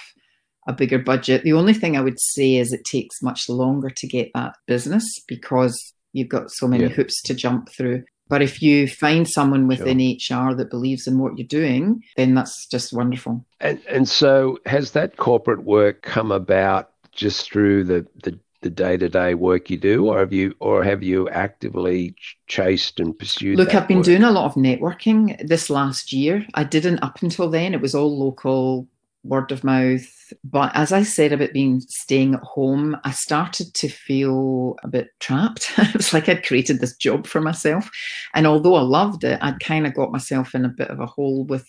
a 0.66 0.72
bigger 0.72 0.98
budget. 0.98 1.42
The 1.42 1.52
only 1.52 1.74
thing 1.74 1.96
I 1.96 2.02
would 2.02 2.20
say 2.20 2.56
is 2.56 2.72
it 2.72 2.84
takes 2.84 3.22
much 3.22 3.48
longer 3.48 3.90
to 3.90 4.06
get 4.06 4.30
that 4.34 4.56
business 4.66 5.04
because 5.28 5.94
you've 6.12 6.28
got 6.28 6.50
so 6.50 6.66
many 6.66 6.84
yeah. 6.84 6.90
hoops 6.90 7.22
to 7.22 7.34
jump 7.34 7.70
through. 7.70 8.04
But 8.28 8.42
if 8.42 8.60
you 8.60 8.88
find 8.88 9.28
someone 9.28 9.68
within 9.68 10.18
sure. 10.18 10.50
HR 10.50 10.54
that 10.54 10.70
believes 10.70 11.06
in 11.06 11.18
what 11.18 11.38
you're 11.38 11.46
doing, 11.46 12.02
then 12.16 12.34
that's 12.34 12.66
just 12.66 12.92
wonderful. 12.92 13.44
And 13.60 13.80
and 13.88 14.08
so 14.08 14.58
has 14.66 14.92
that 14.92 15.16
corporate 15.16 15.64
work 15.64 16.02
come 16.02 16.32
about 16.32 16.90
just 17.12 17.50
through 17.50 17.84
the 17.84 18.06
the 18.22 18.38
the 18.62 18.70
day-to-day 18.70 19.34
work 19.34 19.70
you 19.70 19.76
do 19.76 20.06
or 20.06 20.18
have 20.18 20.32
you 20.32 20.54
or 20.60 20.82
have 20.82 21.02
you 21.02 21.28
actively 21.28 22.14
chased 22.48 22.98
and 22.98 23.16
pursued 23.16 23.56
look 23.56 23.74
i've 23.74 23.86
been 23.86 23.98
work? 23.98 24.06
doing 24.06 24.22
a 24.24 24.30
lot 24.32 24.46
of 24.46 24.54
networking 24.54 25.36
this 25.46 25.68
last 25.68 26.12
year 26.12 26.44
i 26.54 26.64
didn't 26.64 26.98
up 27.00 27.22
until 27.22 27.48
then 27.50 27.74
it 27.74 27.80
was 27.80 27.94
all 27.94 28.18
local 28.18 28.88
word 29.26 29.52
of 29.52 29.64
mouth. 29.64 30.32
But 30.42 30.72
as 30.74 30.92
i 30.92 31.02
said 31.02 31.32
about 31.32 31.52
being 31.52 31.80
staying 31.80 32.34
at 32.34 32.40
home 32.40 32.96
i 33.04 33.12
started 33.12 33.72
to 33.74 33.88
feel 33.88 34.76
a 34.82 34.88
bit 34.88 35.08
trapped. 35.20 35.70
It 35.78 35.94
was 35.94 36.12
like 36.12 36.28
i'd 36.28 36.44
created 36.44 36.80
this 36.80 36.96
job 36.96 37.26
for 37.26 37.40
myself. 37.40 37.90
And 38.34 38.46
although 38.46 38.74
i 38.74 38.82
loved 38.82 39.24
it 39.24 39.38
i'd 39.42 39.60
kind 39.60 39.86
of 39.86 39.94
got 39.94 40.12
myself 40.12 40.54
in 40.54 40.64
a 40.64 40.68
bit 40.70 40.88
of 40.88 41.00
a 41.00 41.06
hole 41.06 41.44
with 41.44 41.66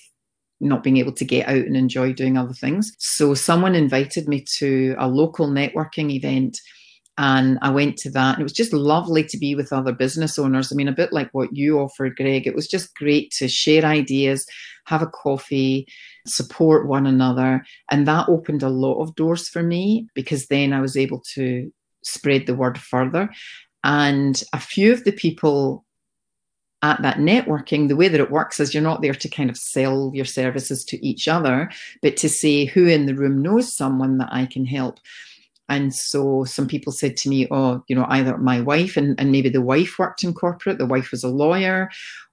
not 0.59 0.83
being 0.83 0.97
able 0.97 1.11
to 1.13 1.25
get 1.25 1.47
out 1.47 1.55
and 1.55 1.77
enjoy 1.77 2.13
doing 2.13 2.37
other 2.37 2.53
things. 2.53 2.91
So 2.97 3.33
someone 3.33 3.75
invited 3.75 4.27
me 4.27 4.43
to 4.57 4.95
a 4.97 5.07
local 5.07 5.47
networking 5.47 6.11
event 6.11 6.59
and 7.17 7.57
I 7.61 7.71
went 7.71 7.97
to 7.97 8.11
that, 8.11 8.33
and 8.33 8.41
it 8.41 8.43
was 8.43 8.53
just 8.53 8.73
lovely 8.73 9.23
to 9.23 9.37
be 9.37 9.55
with 9.55 9.73
other 9.73 9.91
business 9.91 10.37
owners. 10.37 10.71
I 10.71 10.75
mean, 10.75 10.87
a 10.87 10.93
bit 10.93 11.11
like 11.11 11.29
what 11.31 11.55
you 11.55 11.79
offered, 11.79 12.15
Greg. 12.15 12.45
It 12.45 12.55
was 12.55 12.67
just 12.67 12.95
great 12.95 13.31
to 13.37 13.47
share 13.47 13.83
ideas, 13.83 14.45
have 14.85 15.01
a 15.01 15.07
coffee, 15.07 15.87
support 16.27 16.87
one 16.87 17.07
another. 17.07 17.65
And 17.89 18.07
that 18.07 18.29
opened 18.29 18.61
a 18.61 18.69
lot 18.69 19.01
of 19.01 19.15
doors 19.15 19.49
for 19.49 19.63
me 19.63 20.07
because 20.13 20.47
then 20.47 20.73
I 20.73 20.81
was 20.81 20.95
able 20.95 21.21
to 21.33 21.71
spread 22.03 22.45
the 22.45 22.55
word 22.55 22.77
further. 22.77 23.29
And 23.83 24.41
a 24.53 24.59
few 24.59 24.93
of 24.93 25.03
the 25.03 25.11
people 25.11 25.85
at 26.83 27.01
that 27.01 27.17
networking, 27.17 27.87
the 27.87 27.95
way 27.95 28.07
that 28.07 28.19
it 28.19 28.29
works 28.29 28.59
is 28.59 28.73
you're 28.73 28.83
not 28.83 29.01
there 29.01 29.15
to 29.15 29.27
kind 29.29 29.49
of 29.49 29.57
sell 29.57 30.11
your 30.13 30.25
services 30.25 30.85
to 30.85 31.05
each 31.05 31.27
other, 31.27 31.71
but 32.03 32.15
to 32.17 32.29
say 32.29 32.65
who 32.65 32.85
in 32.85 33.07
the 33.07 33.15
room 33.15 33.41
knows 33.41 33.75
someone 33.75 34.19
that 34.19 34.29
I 34.31 34.45
can 34.45 34.65
help. 34.65 34.99
And 35.69 35.93
so 35.93 36.43
some 36.45 36.67
people 36.67 36.93
said 36.93 37.17
to 37.17 37.29
me, 37.29 37.47
oh, 37.51 37.83
you 37.87 37.95
know, 37.95 38.05
either 38.09 38.37
my 38.37 38.61
wife 38.61 38.97
and, 38.97 39.19
and 39.19 39.31
maybe 39.31 39.49
the 39.49 39.61
wife 39.61 39.99
worked 39.99 40.23
in 40.23 40.33
corporate, 40.33 40.77
the 40.77 40.85
wife 40.85 41.11
was 41.11 41.23
a 41.23 41.29
lawyer, 41.29 41.89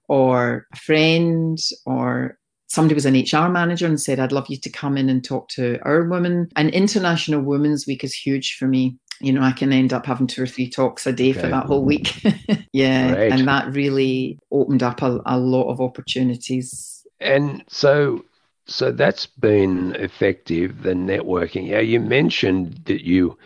or 0.07 0.67
a 0.73 0.77
friend, 0.77 1.59
or 1.85 2.37
somebody 2.67 2.95
was 2.95 3.05
an 3.05 3.15
HR 3.15 3.49
manager 3.49 3.87
and 3.87 3.99
said, 3.99 4.19
I'd 4.19 4.31
love 4.31 4.47
you 4.49 4.57
to 4.57 4.69
come 4.69 4.97
in 4.97 5.09
and 5.09 5.23
talk 5.23 5.49
to 5.49 5.79
our 5.83 6.03
women. 6.03 6.49
And 6.55 6.69
International 6.69 7.41
Women's 7.41 7.85
Week 7.85 8.03
is 8.03 8.13
huge 8.13 8.55
for 8.57 8.67
me 8.67 8.97
you 9.21 9.31
know, 9.31 9.41
I 9.41 9.51
can 9.51 9.71
end 9.71 9.93
up 9.93 10.05
having 10.05 10.27
two 10.27 10.43
or 10.43 10.47
three 10.47 10.69
talks 10.69 11.07
a 11.07 11.13
day 11.13 11.31
okay. 11.31 11.41
for 11.41 11.47
that 11.47 11.65
whole 11.65 11.85
week. 11.85 12.21
yeah. 12.73 13.13
Right. 13.13 13.31
And 13.31 13.47
that 13.47 13.73
really 13.73 14.39
opened 14.51 14.83
up 14.83 15.01
a, 15.01 15.21
a 15.25 15.37
lot 15.37 15.71
of 15.71 15.79
opportunities. 15.79 17.05
And 17.19 17.63
so 17.67 18.25
so 18.67 18.91
that's 18.91 19.25
been 19.25 19.95
effective, 19.95 20.83
the 20.83 20.93
networking. 20.93 21.67
Yeah, 21.67 21.79
you 21.79 21.99
mentioned 21.99 22.81
that 22.85 23.05
you 23.05 23.37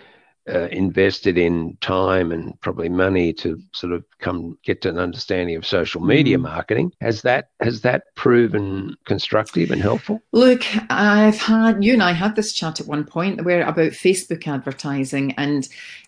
uh, 0.49 0.67
invested 0.71 1.38
in 1.38 1.77
time 1.81 2.31
and 2.31 2.59
probably 2.61 2.89
money 2.89 3.33
to 3.33 3.61
sort 3.73 3.93
of 3.93 4.03
come 4.19 4.57
get 4.63 4.81
to 4.81 4.89
an 4.89 4.97
understanding 4.97 5.55
of 5.55 5.65
social 5.65 6.01
media 6.01 6.38
mm. 6.38 6.41
marketing. 6.41 6.91
Has 7.01 7.21
that 7.21 7.49
has 7.59 7.81
that 7.81 8.03
proven 8.15 8.95
constructive 9.05 9.71
and 9.71 9.81
helpful? 9.81 10.21
Look, 10.31 10.63
I've 10.89 11.39
had 11.39 11.83
you 11.83 11.93
and 11.93 12.03
I 12.03 12.13
had 12.13 12.35
this 12.35 12.53
chat 12.53 12.79
at 12.79 12.88
one 12.88 13.03
point 13.03 13.43
where 13.43 13.61
about 13.61 13.91
Facebook 13.91 14.47
advertising, 14.47 15.33
and 15.38 15.67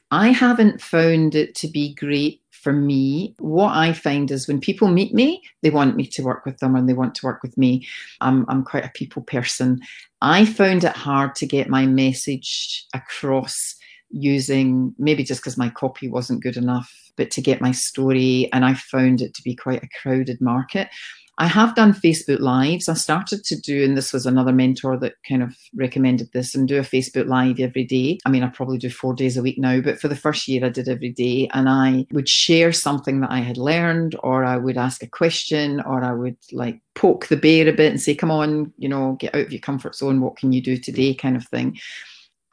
I 0.09 0.29
haven't 0.29 0.81
found 0.81 1.35
it 1.35 1.53
to 1.55 1.67
be 1.67 1.93
great 1.93 2.40
for 2.61 2.73
me, 2.73 3.35
what 3.39 3.75
I 3.75 3.91
find 3.91 4.29
is 4.29 4.47
when 4.47 4.61
people 4.61 4.87
meet 4.87 5.13
me, 5.13 5.41
they 5.63 5.71
want 5.71 5.95
me 5.95 6.05
to 6.07 6.21
work 6.21 6.45
with 6.45 6.59
them 6.59 6.75
and 6.75 6.87
they 6.87 6.93
want 6.93 7.15
to 7.15 7.25
work 7.25 7.41
with 7.41 7.57
me. 7.57 7.87
I'm, 8.21 8.45
I'm 8.47 8.63
quite 8.63 8.85
a 8.85 8.91
people 8.93 9.23
person. 9.23 9.81
I 10.21 10.45
found 10.45 10.83
it 10.83 10.95
hard 10.95 11.33
to 11.35 11.47
get 11.47 11.69
my 11.69 11.87
message 11.87 12.85
across 12.93 13.75
using 14.11 14.93
maybe 14.99 15.23
just 15.23 15.41
because 15.41 15.57
my 15.57 15.69
copy 15.69 16.07
wasn't 16.07 16.43
good 16.43 16.57
enough, 16.57 16.93
but 17.17 17.31
to 17.31 17.41
get 17.41 17.61
my 17.61 17.71
story. 17.71 18.47
And 18.53 18.63
I 18.63 18.75
found 18.75 19.21
it 19.21 19.33
to 19.33 19.41
be 19.41 19.55
quite 19.55 19.83
a 19.83 19.89
crowded 20.01 20.39
market. 20.39 20.89
I 21.37 21.47
have 21.47 21.75
done 21.75 21.93
Facebook 21.93 22.39
Lives. 22.39 22.89
I 22.89 22.93
started 22.93 23.43
to 23.45 23.59
do, 23.59 23.83
and 23.83 23.97
this 23.97 24.13
was 24.13 24.25
another 24.25 24.51
mentor 24.51 24.97
that 24.97 25.13
kind 25.27 25.41
of 25.41 25.55
recommended 25.73 26.31
this, 26.33 26.53
and 26.53 26.67
do 26.67 26.77
a 26.77 26.81
Facebook 26.81 27.27
Live 27.27 27.59
every 27.59 27.85
day. 27.85 28.19
I 28.25 28.29
mean, 28.29 28.43
I 28.43 28.49
probably 28.49 28.77
do 28.77 28.89
four 28.89 29.13
days 29.13 29.37
a 29.37 29.41
week 29.41 29.57
now, 29.57 29.79
but 29.81 29.99
for 29.99 30.07
the 30.07 30.15
first 30.15 30.47
year, 30.47 30.65
I 30.65 30.69
did 30.69 30.89
every 30.89 31.11
day. 31.11 31.49
And 31.53 31.69
I 31.69 32.05
would 32.11 32.29
share 32.29 32.71
something 32.71 33.21
that 33.21 33.31
I 33.31 33.39
had 33.39 33.57
learned, 33.57 34.15
or 34.21 34.43
I 34.43 34.57
would 34.57 34.77
ask 34.77 35.01
a 35.01 35.07
question, 35.07 35.81
or 35.81 36.03
I 36.03 36.11
would 36.11 36.37
like 36.51 36.81
poke 36.95 37.27
the 37.27 37.37
bear 37.37 37.67
a 37.67 37.73
bit 37.73 37.91
and 37.91 38.01
say, 38.01 38.13
come 38.13 38.31
on, 38.31 38.73
you 38.77 38.89
know, 38.89 39.15
get 39.19 39.33
out 39.33 39.45
of 39.45 39.51
your 39.51 39.61
comfort 39.61 39.95
zone. 39.95 40.21
What 40.21 40.37
can 40.37 40.51
you 40.51 40.61
do 40.61 40.77
today? 40.77 41.13
kind 41.21 41.35
of 41.35 41.47
thing. 41.47 41.77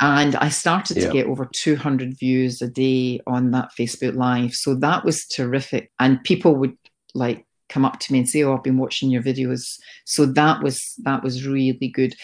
And 0.00 0.36
I 0.36 0.48
started 0.48 0.96
yeah. 0.96 1.06
to 1.06 1.12
get 1.12 1.26
over 1.26 1.48
200 1.52 2.16
views 2.18 2.62
a 2.62 2.68
day 2.68 3.20
on 3.26 3.50
that 3.50 3.70
Facebook 3.78 4.14
Live. 4.14 4.54
So 4.54 4.74
that 4.76 5.04
was 5.04 5.26
terrific. 5.26 5.90
And 5.98 6.22
people 6.22 6.54
would 6.54 6.76
like 7.14 7.44
come 7.68 7.84
up 7.84 7.98
to 8.00 8.12
me 8.12 8.20
and 8.20 8.28
say, 8.28 8.42
"Oh, 8.42 8.54
I've 8.54 8.62
been 8.62 8.78
watching 8.78 9.10
your 9.10 9.22
videos." 9.22 9.78
So 10.04 10.26
that 10.26 10.62
was 10.62 10.94
that 11.04 11.22
was 11.22 11.46
really 11.46 11.88
good. 11.88 12.14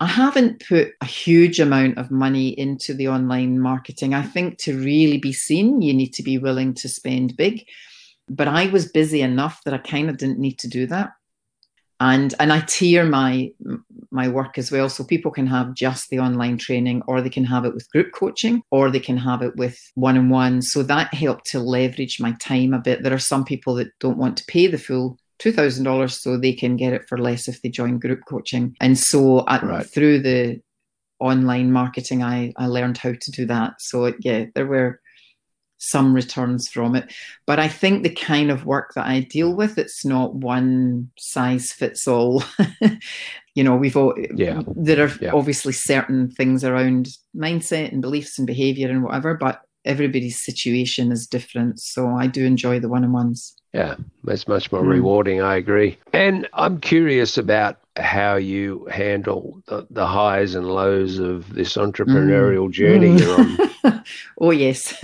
I 0.00 0.06
haven't 0.06 0.66
put 0.66 0.88
a 1.00 1.06
huge 1.06 1.60
amount 1.60 1.98
of 1.98 2.10
money 2.10 2.48
into 2.58 2.94
the 2.94 3.08
online 3.08 3.60
marketing. 3.60 4.12
I 4.12 4.22
think 4.22 4.58
to 4.58 4.76
really 4.78 5.18
be 5.18 5.32
seen, 5.32 5.82
you 5.82 5.94
need 5.94 6.12
to 6.14 6.22
be 6.22 6.36
willing 6.36 6.74
to 6.74 6.88
spend 6.88 7.36
big. 7.36 7.64
But 8.28 8.48
I 8.48 8.66
was 8.66 8.90
busy 8.90 9.20
enough 9.20 9.62
that 9.64 9.74
I 9.74 9.78
kind 9.78 10.10
of 10.10 10.16
didn't 10.16 10.38
need 10.38 10.58
to 10.60 10.68
do 10.68 10.86
that 10.86 11.12
and 12.00 12.34
and 12.38 12.52
I 12.52 12.60
tier 12.60 13.04
my 13.04 13.50
my 14.10 14.28
work 14.28 14.58
as 14.58 14.70
well, 14.70 14.88
so 14.88 15.04
people 15.04 15.30
can 15.30 15.46
have 15.46 15.74
just 15.74 16.08
the 16.10 16.18
online 16.20 16.58
training, 16.58 17.02
or 17.06 17.20
they 17.20 17.30
can 17.30 17.44
have 17.44 17.64
it 17.64 17.74
with 17.74 17.90
group 17.90 18.12
coaching, 18.12 18.62
or 18.70 18.90
they 18.90 19.00
can 19.00 19.16
have 19.16 19.42
it 19.42 19.56
with 19.56 19.78
one 19.94 20.16
on 20.16 20.28
one. 20.28 20.62
So 20.62 20.82
that 20.84 21.12
helped 21.14 21.46
to 21.46 21.60
leverage 21.60 22.20
my 22.20 22.32
time 22.40 22.74
a 22.74 22.78
bit. 22.78 23.02
There 23.02 23.14
are 23.14 23.18
some 23.18 23.44
people 23.44 23.74
that 23.74 23.88
don't 24.00 24.18
want 24.18 24.36
to 24.38 24.44
pay 24.46 24.66
the 24.66 24.78
full 24.78 25.18
two 25.38 25.52
thousand 25.52 25.84
dollars, 25.84 26.20
so 26.20 26.36
they 26.36 26.52
can 26.52 26.76
get 26.76 26.92
it 26.92 27.08
for 27.08 27.18
less 27.18 27.48
if 27.48 27.60
they 27.62 27.68
join 27.68 27.98
group 27.98 28.20
coaching. 28.28 28.76
And 28.80 28.98
so 28.98 29.44
at, 29.48 29.62
right. 29.62 29.86
through 29.86 30.20
the 30.20 30.60
online 31.20 31.72
marketing, 31.72 32.22
I 32.22 32.52
I 32.56 32.66
learned 32.66 32.98
how 32.98 33.12
to 33.12 33.30
do 33.30 33.46
that. 33.46 33.74
So 33.80 34.12
yeah, 34.20 34.46
there 34.54 34.66
were 34.66 35.00
some 35.78 36.14
returns 36.14 36.68
from 36.68 36.96
it. 36.96 37.12
But 37.46 37.58
I 37.58 37.68
think 37.68 38.02
the 38.02 38.10
kind 38.10 38.50
of 38.50 38.66
work 38.66 38.94
that 38.94 39.06
I 39.06 39.20
deal 39.20 39.54
with, 39.54 39.78
it's 39.78 40.04
not 40.04 40.34
one 40.34 41.10
size 41.18 41.72
fits 41.72 42.08
all. 42.08 42.42
you 43.54 43.64
know, 43.64 43.76
we've 43.76 43.96
all, 43.96 44.14
yeah. 44.34 44.62
there 44.76 45.06
are 45.06 45.12
yeah. 45.20 45.32
obviously 45.32 45.72
certain 45.72 46.30
things 46.30 46.64
around 46.64 47.10
mindset 47.36 47.92
and 47.92 48.02
beliefs 48.02 48.38
and 48.38 48.46
behavior 48.46 48.88
and 48.88 49.02
whatever, 49.02 49.34
but 49.34 49.62
everybody's 49.84 50.40
situation 50.40 51.12
is 51.12 51.26
different. 51.26 51.80
So 51.80 52.08
I 52.08 52.26
do 52.26 52.44
enjoy 52.44 52.80
the 52.80 52.88
one 52.88 53.04
on 53.04 53.12
ones. 53.12 53.54
Yeah, 53.72 53.96
that's 54.22 54.46
much 54.46 54.70
more 54.70 54.82
mm. 54.82 54.88
rewarding. 54.88 55.42
I 55.42 55.56
agree. 55.56 55.98
And 56.12 56.48
I'm 56.54 56.80
curious 56.80 57.36
about 57.36 57.78
how 57.96 58.36
you 58.36 58.86
handle 58.90 59.62
the, 59.66 59.86
the 59.90 60.06
highs 60.06 60.54
and 60.54 60.68
lows 60.68 61.18
of 61.18 61.52
this 61.54 61.76
entrepreneurial 61.76 62.68
mm. 62.68 62.72
journey 62.72 63.16
mm. 63.16 63.20
you're 63.20 63.92
on. 63.92 64.04
oh, 64.40 64.52
yes. 64.52 64.94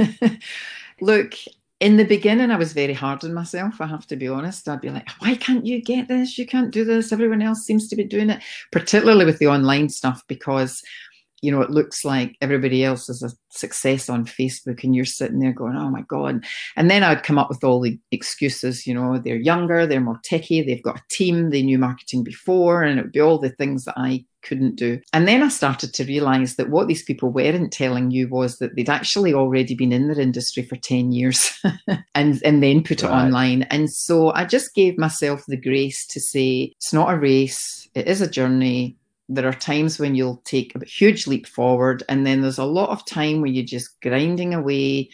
Look, 1.00 1.34
in 1.80 1.96
the 1.96 2.04
beginning, 2.04 2.50
I 2.50 2.56
was 2.56 2.74
very 2.74 2.92
hard 2.92 3.24
on 3.24 3.32
myself. 3.32 3.80
I 3.80 3.86
have 3.86 4.06
to 4.08 4.16
be 4.16 4.28
honest. 4.28 4.68
I'd 4.68 4.82
be 4.82 4.90
like, 4.90 5.08
why 5.18 5.34
can't 5.34 5.64
you 5.64 5.82
get 5.82 6.08
this? 6.08 6.38
You 6.38 6.46
can't 6.46 6.70
do 6.70 6.84
this. 6.84 7.10
Everyone 7.10 7.42
else 7.42 7.64
seems 7.64 7.88
to 7.88 7.96
be 7.96 8.04
doing 8.04 8.30
it, 8.30 8.42
particularly 8.70 9.24
with 9.24 9.38
the 9.38 9.46
online 9.46 9.88
stuff, 9.88 10.22
because 10.28 10.82
you 11.42 11.50
know, 11.50 11.62
it 11.62 11.70
looks 11.70 12.04
like 12.04 12.36
everybody 12.40 12.84
else 12.84 13.08
is 13.08 13.22
a 13.22 13.30
success 13.50 14.08
on 14.08 14.24
Facebook 14.26 14.84
and 14.84 14.94
you're 14.94 15.04
sitting 15.04 15.40
there 15.40 15.52
going, 15.52 15.76
oh 15.76 15.90
my 15.90 16.02
God. 16.02 16.44
And 16.76 16.90
then 16.90 17.02
I'd 17.02 17.22
come 17.22 17.38
up 17.38 17.48
with 17.48 17.64
all 17.64 17.80
the 17.80 17.98
excuses, 18.10 18.86
you 18.86 18.94
know, 18.94 19.18
they're 19.18 19.36
younger, 19.36 19.86
they're 19.86 20.00
more 20.00 20.20
techy, 20.22 20.62
they've 20.62 20.82
got 20.82 20.98
a 20.98 21.02
team, 21.10 21.50
they 21.50 21.62
knew 21.62 21.78
marketing 21.78 22.24
before, 22.24 22.82
and 22.82 22.98
it 22.98 23.02
would 23.02 23.12
be 23.12 23.20
all 23.20 23.38
the 23.38 23.50
things 23.50 23.84
that 23.84 23.94
I 23.96 24.24
couldn't 24.42 24.76
do. 24.76 25.00
And 25.12 25.28
then 25.28 25.42
I 25.42 25.48
started 25.48 25.92
to 25.94 26.04
realize 26.04 26.56
that 26.56 26.70
what 26.70 26.88
these 26.88 27.02
people 27.02 27.30
weren't 27.30 27.72
telling 27.72 28.10
you 28.10 28.28
was 28.28 28.58
that 28.58 28.74
they'd 28.76 28.88
actually 28.88 29.34
already 29.34 29.74
been 29.74 29.92
in 29.92 30.08
their 30.08 30.20
industry 30.20 30.62
for 30.62 30.76
10 30.76 31.12
years 31.12 31.60
and, 32.14 32.40
and 32.44 32.62
then 32.62 32.82
put 32.82 33.02
right. 33.02 33.10
it 33.10 33.12
online. 33.12 33.62
And 33.64 33.90
so 33.90 34.32
I 34.32 34.44
just 34.44 34.74
gave 34.74 34.98
myself 34.98 35.44
the 35.46 35.56
grace 35.56 36.06
to 36.08 36.20
say, 36.20 36.72
it's 36.76 36.92
not 36.92 37.12
a 37.12 37.18
race, 37.18 37.88
it 37.94 38.06
is 38.06 38.20
a 38.20 38.30
journey 38.30 38.96
there 39.30 39.48
are 39.48 39.54
times 39.54 39.98
when 39.98 40.14
you'll 40.14 40.42
take 40.44 40.74
a 40.74 40.84
huge 40.84 41.26
leap 41.26 41.46
forward, 41.46 42.02
and 42.08 42.26
then 42.26 42.42
there's 42.42 42.58
a 42.58 42.64
lot 42.64 42.90
of 42.90 43.06
time 43.06 43.40
where 43.40 43.50
you're 43.50 43.64
just 43.64 44.00
grinding 44.00 44.54
away, 44.54 45.08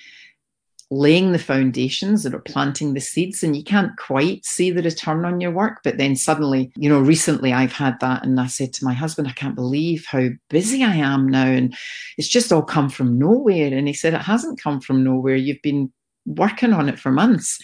laying 0.90 1.32
the 1.32 1.38
foundations 1.38 2.22
that 2.22 2.34
are 2.34 2.40
planting 2.40 2.94
the 2.94 3.00
seeds, 3.00 3.42
and 3.42 3.54
you 3.54 3.62
can't 3.62 3.96
quite 3.98 4.44
see 4.46 4.70
the 4.70 4.82
return 4.82 5.26
on 5.26 5.40
your 5.40 5.50
work. 5.50 5.80
But 5.84 5.98
then 5.98 6.16
suddenly, 6.16 6.72
you 6.76 6.88
know, 6.88 7.00
recently 7.00 7.52
I've 7.52 7.74
had 7.74 8.00
that, 8.00 8.24
and 8.24 8.40
I 8.40 8.46
said 8.46 8.72
to 8.74 8.84
my 8.86 8.94
husband, 8.94 9.28
I 9.28 9.32
can't 9.32 9.54
believe 9.54 10.06
how 10.06 10.28
busy 10.48 10.82
I 10.82 10.94
am 10.94 11.28
now. 11.28 11.46
And 11.46 11.76
it's 12.16 12.28
just 12.28 12.52
all 12.52 12.62
come 12.62 12.88
from 12.88 13.18
nowhere. 13.18 13.72
And 13.76 13.86
he 13.86 13.92
said, 13.92 14.14
It 14.14 14.22
hasn't 14.22 14.62
come 14.62 14.80
from 14.80 15.04
nowhere. 15.04 15.36
You've 15.36 15.62
been 15.62 15.92
working 16.24 16.72
on 16.72 16.88
it 16.88 16.98
for 16.98 17.12
months. 17.12 17.58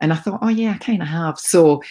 And 0.00 0.12
I 0.12 0.16
thought, 0.16 0.40
oh, 0.42 0.48
yeah, 0.48 0.72
I 0.72 0.78
kind 0.78 1.00
of 1.00 1.08
have. 1.08 1.38
So 1.38 1.82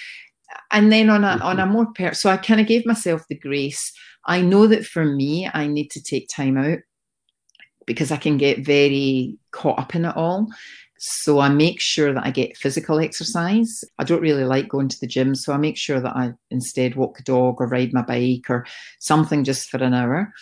and 0.72 0.92
then 0.92 1.10
on 1.10 1.24
a 1.24 1.38
on 1.42 1.60
a 1.60 1.64
mm-hmm. 1.64 1.72
more 1.72 1.86
per 1.94 2.14
so 2.14 2.30
I 2.30 2.38
kind 2.38 2.62
of 2.62 2.68
gave 2.68 2.86
myself 2.86 3.24
the 3.28 3.38
grace. 3.38 3.92
I 4.26 4.42
know 4.42 4.68
that 4.68 4.86
for 4.86 5.06
me, 5.06 5.50
I 5.54 5.68
need 5.68 5.92
to 5.92 6.02
take 6.02 6.28
time 6.30 6.58
out 6.58 6.80
because 7.86 8.12
I 8.12 8.18
can 8.18 8.38
get 8.38 8.66
very 8.66 9.38
caught 9.52 9.78
up 9.78 9.96
in 9.96 10.06
it 10.06 10.16
all. 10.16 10.48
So 10.98 11.40
I 11.40 11.50
make 11.50 11.80
sure 11.80 12.14
that 12.14 12.26
I 12.26 12.32
get 12.32 12.58
physical 12.58 13.00
exercise. 13.00 13.84
I 14.00 14.04
don't 14.04 14.22
really 14.22 14.46
like 14.46 14.70
going 14.70 14.88
to 14.88 15.00
the 15.00 15.08
gym, 15.08 15.36
so 15.36 15.54
I 15.54 15.58
make 15.58 15.78
sure 15.78 16.00
that 16.00 16.16
I 16.16 16.34
instead 16.50 16.96
walk 16.96 17.20
a 17.20 17.24
dog 17.24 17.58
or 17.60 17.68
ride 17.68 17.94
my 17.94 18.02
bike 18.02 18.50
or 18.50 18.66
something 19.00 19.44
just 19.44 19.70
for 19.70 19.78
an 19.84 19.94
hour. 19.94 20.34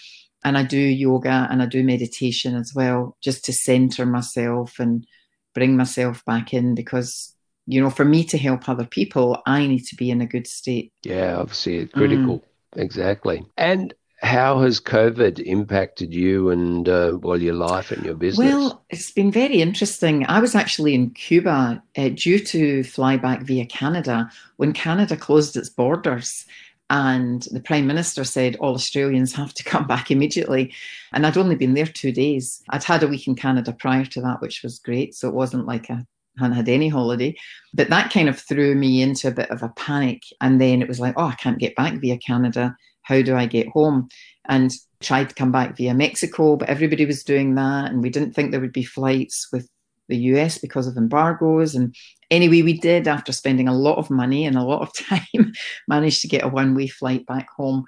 And 0.45 0.57
I 0.57 0.63
do 0.63 0.77
yoga 0.77 1.47
and 1.49 1.61
I 1.61 1.65
do 1.65 1.83
meditation 1.83 2.55
as 2.55 2.73
well, 2.75 3.17
just 3.21 3.45
to 3.45 3.53
center 3.53 4.05
myself 4.05 4.79
and 4.79 5.05
bring 5.53 5.75
myself 5.75 6.23
back 6.25 6.53
in 6.53 6.75
because 6.75 7.33
you 7.65 7.81
know, 7.81 7.89
for 7.89 8.05
me 8.05 8.23
to 8.25 8.37
help 8.37 8.67
other 8.67 8.85
people, 8.85 9.41
I 9.45 9.67
need 9.67 9.85
to 9.85 9.95
be 9.95 10.11
in 10.11 10.21
a 10.21 10.25
good 10.25 10.47
state. 10.47 10.91
Yeah, 11.03 11.37
obviously, 11.37 11.87
critical. 11.87 12.39
Mm. 12.39 12.81
Exactly. 12.81 13.45
And 13.57 13.93
how 14.23 14.61
has 14.61 14.79
COVID 14.79 15.39
impacted 15.39 16.13
you 16.13 16.49
and 16.49 16.87
uh, 16.87 17.17
well 17.21 17.41
your 17.41 17.55
life 17.55 17.91
and 17.91 18.05
your 18.05 18.15
business? 18.15 18.47
Well, 18.47 18.83
it's 18.89 19.11
been 19.11 19.31
very 19.31 19.61
interesting. 19.61 20.25
I 20.27 20.39
was 20.39 20.55
actually 20.55 20.95
in 20.95 21.11
Cuba 21.11 21.83
uh, 21.97 22.09
due 22.09 22.39
to 22.39 22.83
fly 22.83 23.17
back 23.17 23.41
via 23.41 23.65
Canada 23.65 24.29
when 24.57 24.73
Canada 24.73 25.17
closed 25.17 25.57
its 25.57 25.69
borders. 25.69 26.45
And 26.89 27.41
the 27.51 27.59
Prime 27.59 27.87
Minister 27.87 28.23
said 28.23 28.55
all 28.57 28.75
Australians 28.75 29.33
have 29.33 29.53
to 29.55 29.63
come 29.73 29.87
back 29.87 30.09
immediately. 30.09 30.73
And 31.11 31.25
I'd 31.25 31.37
only 31.37 31.55
been 31.55 31.73
there 31.73 31.85
two 31.85 32.11
days. 32.11 32.63
I'd 32.69 32.83
had 32.83 33.03
a 33.03 33.07
week 33.07 33.27
in 33.27 33.35
Canada 33.35 33.73
prior 33.73 34.05
to 34.05 34.21
that, 34.21 34.41
which 34.41 34.63
was 34.63 34.79
great. 34.79 35.15
So 35.15 35.27
it 35.27 35.35
wasn't 35.35 35.65
like 35.65 35.89
a 35.89 36.05
hadn't 36.39 36.55
had 36.55 36.69
any 36.69 36.89
holiday. 36.89 37.35
But 37.73 37.89
that 37.89 38.11
kind 38.11 38.29
of 38.29 38.39
threw 38.39 38.75
me 38.75 39.01
into 39.01 39.27
a 39.27 39.31
bit 39.31 39.49
of 39.51 39.63
a 39.63 39.69
panic. 39.69 40.23
And 40.41 40.59
then 40.59 40.81
it 40.81 40.87
was 40.87 40.99
like, 40.99 41.13
oh, 41.17 41.27
I 41.27 41.35
can't 41.35 41.59
get 41.59 41.75
back 41.75 41.99
via 41.99 42.17
Canada. 42.17 42.75
How 43.03 43.21
do 43.21 43.35
I 43.35 43.45
get 43.45 43.67
home? 43.67 44.09
And 44.47 44.71
tried 45.01 45.29
to 45.29 45.35
come 45.35 45.51
back 45.51 45.77
via 45.77 45.93
Mexico, 45.93 46.55
but 46.55 46.69
everybody 46.69 47.05
was 47.05 47.23
doing 47.23 47.55
that. 47.55 47.91
And 47.91 48.01
we 48.01 48.09
didn't 48.09 48.33
think 48.33 48.51
there 48.51 48.61
would 48.61 48.73
be 48.73 48.83
flights 48.83 49.47
with 49.51 49.69
the 50.09 50.17
US 50.17 50.57
because 50.57 50.87
of 50.87 50.97
embargoes. 50.97 51.75
And 51.75 51.95
anyway, 52.31 52.61
we 52.61 52.77
did, 52.79 53.07
after 53.07 53.31
spending 53.31 53.67
a 53.67 53.77
lot 53.77 53.97
of 53.97 54.09
money 54.09 54.45
and 54.45 54.57
a 54.57 54.63
lot 54.63 54.81
of 54.81 54.93
time, 55.07 55.53
manage 55.87 56.21
to 56.21 56.27
get 56.27 56.43
a 56.43 56.49
one 56.49 56.75
way 56.75 56.87
flight 56.87 57.25
back 57.25 57.47
home. 57.55 57.85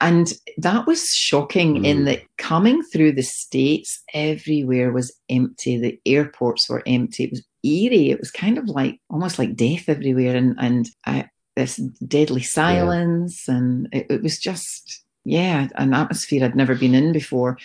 And 0.00 0.32
that 0.56 0.86
was 0.86 1.10
shocking 1.10 1.82
mm. 1.82 1.86
in 1.86 2.04
that 2.06 2.22
coming 2.38 2.82
through 2.82 3.12
the 3.12 3.22
States, 3.22 4.02
everywhere 4.14 4.92
was 4.92 5.14
empty. 5.28 5.78
The 5.78 6.00
airports 6.06 6.68
were 6.70 6.82
empty. 6.86 7.24
It 7.24 7.32
was 7.32 7.44
eerie. 7.64 8.10
It 8.10 8.20
was 8.20 8.30
kind 8.30 8.58
of 8.58 8.68
like 8.68 9.00
almost 9.10 9.38
like 9.38 9.56
death 9.56 9.88
everywhere 9.88 10.36
and, 10.36 10.56
and 10.58 10.88
uh, 11.06 11.24
this 11.56 11.76
deadly 11.76 12.42
silence. 12.42 13.44
Yeah. 13.46 13.54
And 13.54 13.88
it, 13.92 14.06
it 14.10 14.22
was 14.22 14.38
just, 14.38 15.04
yeah, 15.24 15.68
an 15.76 15.94
atmosphere 15.94 16.44
I'd 16.44 16.56
never 16.56 16.74
been 16.74 16.94
in 16.94 17.12
before. 17.12 17.58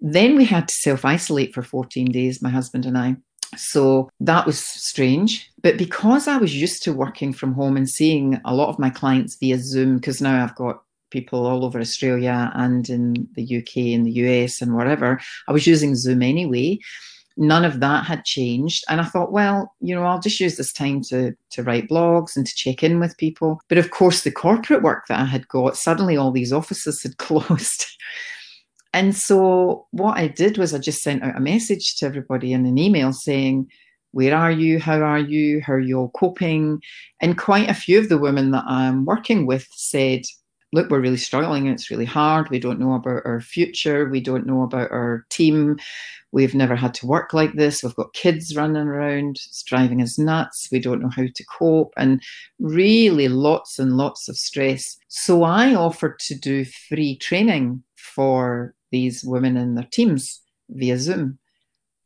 Then 0.00 0.36
we 0.36 0.44
had 0.44 0.68
to 0.68 0.74
self 0.74 1.04
isolate 1.04 1.54
for 1.54 1.62
14 1.62 2.10
days, 2.10 2.42
my 2.42 2.50
husband 2.50 2.86
and 2.86 2.98
I. 2.98 3.16
So 3.56 4.10
that 4.20 4.46
was 4.46 4.58
strange. 4.58 5.50
But 5.62 5.78
because 5.78 6.28
I 6.28 6.36
was 6.36 6.54
used 6.54 6.82
to 6.84 6.92
working 6.92 7.32
from 7.32 7.54
home 7.54 7.76
and 7.76 7.88
seeing 7.88 8.40
a 8.44 8.54
lot 8.54 8.68
of 8.68 8.78
my 8.78 8.90
clients 8.90 9.36
via 9.36 9.58
Zoom, 9.58 9.96
because 9.96 10.20
now 10.20 10.42
I've 10.42 10.54
got 10.54 10.82
people 11.10 11.46
all 11.46 11.64
over 11.64 11.80
Australia 11.80 12.50
and 12.54 12.88
in 12.88 13.28
the 13.34 13.58
UK 13.58 13.94
and 13.94 14.06
the 14.06 14.12
US 14.12 14.60
and 14.60 14.74
wherever, 14.74 15.20
I 15.48 15.52
was 15.52 15.66
using 15.66 15.94
Zoom 15.94 16.22
anyway. 16.22 16.78
None 17.36 17.64
of 17.64 17.80
that 17.80 18.04
had 18.04 18.24
changed. 18.24 18.84
And 18.88 19.00
I 19.00 19.04
thought, 19.04 19.32
well, 19.32 19.74
you 19.80 19.94
know, 19.94 20.04
I'll 20.04 20.20
just 20.20 20.40
use 20.40 20.56
this 20.56 20.72
time 20.72 21.02
to, 21.08 21.34
to 21.50 21.62
write 21.62 21.88
blogs 21.88 22.36
and 22.36 22.46
to 22.46 22.54
check 22.54 22.82
in 22.82 22.98
with 22.98 23.18
people. 23.18 23.60
But 23.68 23.78
of 23.78 23.90
course, 23.90 24.22
the 24.22 24.30
corporate 24.30 24.82
work 24.82 25.06
that 25.08 25.20
I 25.20 25.24
had 25.24 25.46
got, 25.48 25.76
suddenly 25.76 26.16
all 26.16 26.30
these 26.30 26.52
offices 26.52 27.02
had 27.02 27.16
closed. 27.18 27.86
And 28.94 29.14
so 29.14 29.86
what 29.90 30.16
I 30.16 30.28
did 30.28 30.56
was 30.56 30.72
I 30.72 30.78
just 30.78 31.02
sent 31.02 31.22
out 31.22 31.36
a 31.36 31.40
message 31.40 31.96
to 31.96 32.06
everybody 32.06 32.54
in 32.54 32.64
an 32.64 32.78
email 32.78 33.12
saying, 33.12 33.68
where 34.12 34.34
are 34.34 34.50
you? 34.50 34.80
How 34.80 35.02
are 35.02 35.18
you? 35.18 35.60
How 35.60 35.74
are 35.74 35.78
you 35.78 35.98
all 35.98 36.08
coping? 36.08 36.80
And 37.20 37.36
quite 37.36 37.68
a 37.68 37.74
few 37.74 37.98
of 37.98 38.08
the 38.08 38.16
women 38.16 38.50
that 38.52 38.64
I'm 38.66 39.04
working 39.04 39.44
with 39.44 39.68
said, 39.72 40.22
look, 40.76 40.90
we're 40.90 41.00
really 41.00 41.16
struggling. 41.16 41.66
It's 41.66 41.90
really 41.90 42.04
hard. 42.04 42.50
We 42.50 42.58
don't 42.58 42.78
know 42.78 42.92
about 42.92 43.22
our 43.24 43.40
future. 43.40 44.10
We 44.10 44.20
don't 44.20 44.46
know 44.46 44.62
about 44.62 44.90
our 44.90 45.24
team. 45.30 45.78
We've 46.32 46.54
never 46.54 46.76
had 46.76 46.92
to 46.94 47.06
work 47.06 47.32
like 47.32 47.54
this. 47.54 47.82
We've 47.82 47.96
got 47.96 48.12
kids 48.12 48.54
running 48.54 48.76
around. 48.76 49.36
It's 49.36 49.62
driving 49.62 50.02
us 50.02 50.18
nuts. 50.18 50.68
We 50.70 50.78
don't 50.78 51.00
know 51.00 51.08
how 51.08 51.24
to 51.34 51.44
cope. 51.46 51.94
And 51.96 52.22
really 52.60 53.28
lots 53.28 53.78
and 53.78 53.96
lots 53.96 54.28
of 54.28 54.36
stress. 54.36 54.98
So 55.08 55.44
I 55.44 55.74
offered 55.74 56.18
to 56.26 56.34
do 56.34 56.66
free 56.66 57.16
training 57.16 57.82
for 57.96 58.74
these 58.92 59.24
women 59.24 59.56
and 59.56 59.78
their 59.78 59.88
teams 59.90 60.42
via 60.68 60.98
Zoom 60.98 61.38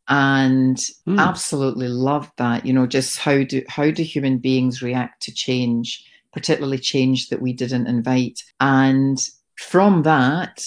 and 0.07 0.77
mm. 1.09 1.19
absolutely 1.19 1.87
loved 1.87 2.33
that 2.37 2.67
you 2.67 2.73
know 2.73 2.85
just 2.85 3.17
how 3.17 3.45
do 3.45 3.63
how 3.69 3.93
do 3.93 4.03
human 4.03 4.39
beings 4.39 4.83
react 4.83 5.23
to 5.23 5.33
change 5.33 6.05
particularly 6.33 6.79
change 6.79 7.29
that 7.29 7.43
we 7.43 7.53
didn't 7.53 7.87
invite. 7.87 8.43
And 8.61 9.19
from 9.57 10.03
that 10.05 10.65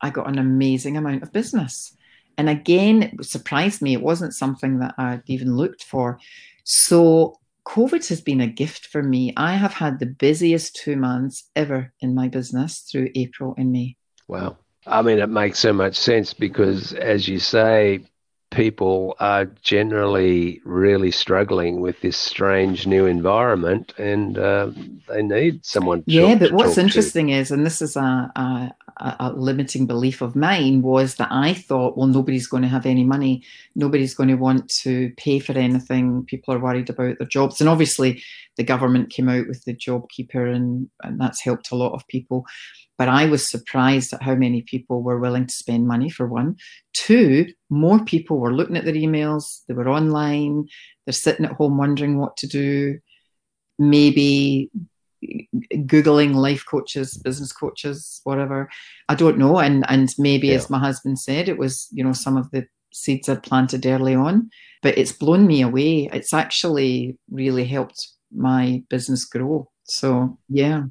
i 0.00 0.08
got 0.10 0.26
an 0.26 0.38
amazing 0.38 0.96
amount 0.96 1.22
of 1.22 1.32
business. 1.32 1.96
And 2.38 2.48
again 2.48 3.02
it 3.02 3.24
surprised 3.24 3.82
me 3.82 3.92
it 3.92 4.02
wasn't 4.02 4.34
something 4.34 4.78
that 4.78 4.94
i'd 4.98 5.22
even 5.26 5.56
looked 5.56 5.84
for. 5.84 6.18
So 6.64 7.38
covid 7.66 8.08
has 8.08 8.20
been 8.20 8.40
a 8.40 8.46
gift 8.46 8.86
for 8.86 9.02
me. 9.02 9.32
I 9.36 9.54
have 9.54 9.74
had 9.74 9.98
the 9.98 10.06
busiest 10.06 10.76
two 10.76 10.96
months 10.96 11.50
ever 11.54 11.92
in 12.00 12.14
my 12.14 12.28
business 12.28 12.80
through 12.80 13.10
april 13.14 13.54
and 13.56 13.70
may. 13.70 13.96
Wow. 14.28 14.56
I 14.86 15.02
mean, 15.02 15.20
it 15.20 15.28
makes 15.28 15.60
so 15.60 15.72
much 15.72 15.94
sense 15.94 16.34
because, 16.34 16.92
as 16.92 17.28
you 17.28 17.38
say, 17.38 18.04
people 18.52 19.16
are 19.18 19.46
generally 19.62 20.60
really 20.64 21.10
struggling 21.10 21.80
with 21.80 22.00
this 22.00 22.16
strange 22.16 22.86
new 22.86 23.06
environment 23.06 23.92
and 23.98 24.38
uh, 24.38 24.70
they 25.08 25.22
need 25.22 25.64
someone 25.64 26.04
yeah 26.06 26.34
but 26.34 26.52
what's 26.52 26.78
interesting 26.78 27.26
to. 27.26 27.32
is 27.32 27.50
and 27.50 27.66
this 27.66 27.82
is 27.82 27.96
a, 27.96 28.30
a, 28.36 28.72
a, 28.98 29.32
limiting 29.32 29.86
belief 29.86 30.22
of 30.22 30.36
mine 30.36 30.82
was 30.82 31.16
that 31.16 31.28
i 31.30 31.52
thought 31.52 31.96
well 31.96 32.06
nobody's 32.06 32.46
going 32.46 32.62
to 32.62 32.68
have 32.68 32.86
any 32.86 33.04
money. 33.04 33.42
Nobody's 33.74 34.14
going 34.14 34.28
to 34.28 34.36
want 34.36 34.68
to 34.82 35.10
pay 35.16 35.38
for 35.38 35.52
anything. 35.52 36.24
People 36.26 36.54
are 36.54 36.60
worried 36.60 36.90
about 36.90 37.18
their 37.18 37.26
jobs. 37.26 37.60
And 37.60 37.68
obviously 37.68 38.22
the 38.56 38.64
government 38.64 39.10
came 39.10 39.28
out 39.28 39.48
with 39.48 39.64
the 39.64 39.74
JobKeeper 39.74 40.54
and, 40.54 40.88
and 41.02 41.20
that's 41.20 41.42
helped 41.42 41.72
a 41.72 41.76
lot 41.76 41.94
of 41.94 42.06
people 42.08 42.44
but 42.98 43.08
I 43.08 43.26
was 43.26 43.48
surprised 43.48 44.12
at 44.12 44.22
how 44.22 44.34
many 44.34 44.62
people 44.62 45.02
were 45.02 45.18
willing 45.18 45.46
to 45.46 45.54
spend 45.54 45.86
money 45.86 46.10
for 46.10 46.26
one. 46.26 46.56
Two, 46.92 47.46
more 47.70 48.04
people 48.04 48.38
were 48.38 48.52
looking 48.52 48.76
at 48.76 48.84
their 48.84 48.94
emails, 48.94 49.62
they 49.66 49.74
were 49.74 49.88
online, 49.88 50.68
they're 51.06 51.12
sitting 51.12 51.46
at 51.46 51.52
home 51.52 51.78
wondering 51.78 52.18
what 52.18 52.36
to 52.38 52.46
do, 52.46 52.98
maybe 53.78 54.70
googling 55.72 56.34
life 56.34 56.64
coaches 56.66 57.16
business 57.16 57.52
coaches 57.52 58.20
whatever. 58.24 58.68
I 59.08 59.14
don't 59.14 59.38
know. 59.38 59.58
And 59.58 59.84
and 59.88 60.08
maybe 60.18 60.48
yeah. 60.48 60.54
as 60.54 60.70
my 60.70 60.78
husband 60.78 61.18
said 61.18 61.48
it 61.48 61.58
was 61.58 61.88
you 61.92 62.02
know 62.02 62.12
some 62.12 62.36
of 62.36 62.50
the 62.50 62.66
seeds 62.92 63.28
i'd 63.28 63.42
planted 63.42 63.86
early 63.86 64.14
on. 64.14 64.50
But 64.82 64.98
it's 64.98 65.12
blown 65.12 65.46
me 65.46 65.62
away. 65.62 66.10
It's 66.12 66.34
actually 66.34 67.16
really 67.30 67.64
helped 67.64 68.08
my 68.34 68.82
business 68.90 69.24
grow. 69.24 69.70
So 69.84 70.38
yeah 70.48 70.84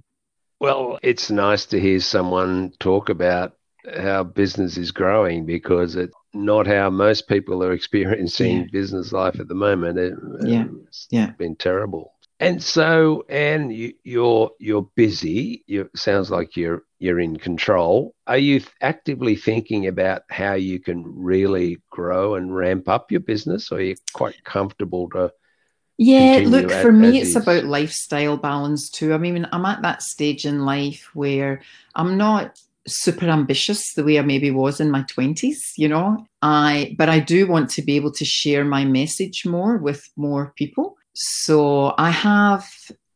well, 0.61 0.99
it's 1.01 1.31
nice 1.31 1.65
to 1.65 1.79
hear 1.79 1.99
someone 1.99 2.71
talk 2.79 3.09
about 3.09 3.53
how 3.97 4.23
business 4.23 4.77
is 4.77 4.91
growing 4.91 5.43
because 5.43 5.95
it's 5.95 6.13
not 6.35 6.67
how 6.67 6.91
most 6.91 7.27
people 7.27 7.63
are 7.63 7.71
experiencing 7.79 8.59
yeah. 8.59 8.67
business 8.71 9.11
life 9.11 9.39
at 9.39 9.47
the 9.47 9.55
moment. 9.55 9.97
It, 9.97 10.13
uh, 10.13 10.45
yeah, 10.45 10.65
it's 10.87 11.07
yeah, 11.09 11.31
been 11.31 11.55
terrible. 11.55 12.13
And 12.39 12.61
so, 12.61 13.23
Anne, 13.27 13.71
you, 13.71 13.93
you're 14.03 14.51
you're 14.59 14.87
busy. 14.95 15.63
You 15.65 15.89
sounds 15.95 16.29
like 16.29 16.55
you're 16.55 16.83
you're 16.99 17.19
in 17.19 17.37
control. 17.37 18.13
Are 18.27 18.37
you 18.37 18.61
actively 18.81 19.35
thinking 19.35 19.87
about 19.87 20.23
how 20.29 20.53
you 20.53 20.79
can 20.79 21.03
really 21.05 21.81
grow 21.89 22.35
and 22.35 22.55
ramp 22.55 22.87
up 22.87 23.11
your 23.11 23.21
business, 23.21 23.71
or 23.71 23.79
are 23.79 23.81
you 23.81 23.95
quite 24.13 24.43
comfortable 24.43 25.09
to 25.09 25.31
yeah, 26.03 26.41
look, 26.47 26.71
for 26.71 26.91
me, 26.91 27.21
it's 27.21 27.35
about 27.35 27.65
lifestyle 27.65 28.35
balance 28.35 28.89
too. 28.89 29.13
I 29.13 29.19
mean, 29.19 29.47
I'm 29.51 29.65
at 29.65 29.83
that 29.83 30.01
stage 30.01 30.47
in 30.47 30.65
life 30.65 31.07
where 31.13 31.61
I'm 31.93 32.17
not 32.17 32.59
super 32.87 33.27
ambitious 33.27 33.93
the 33.93 34.03
way 34.03 34.17
I 34.17 34.23
maybe 34.23 34.49
was 34.49 34.79
in 34.79 34.89
my 34.89 35.03
20s, 35.03 35.59
you 35.77 35.87
know. 35.87 36.25
I 36.41 36.95
but 36.97 37.07
I 37.07 37.19
do 37.19 37.45
want 37.45 37.69
to 37.71 37.83
be 37.83 37.97
able 37.97 38.11
to 38.13 38.25
share 38.25 38.65
my 38.65 38.83
message 38.83 39.45
more 39.45 39.77
with 39.77 40.09
more 40.15 40.53
people. 40.55 40.97
So 41.13 41.93
I 41.99 42.09
have 42.09 42.67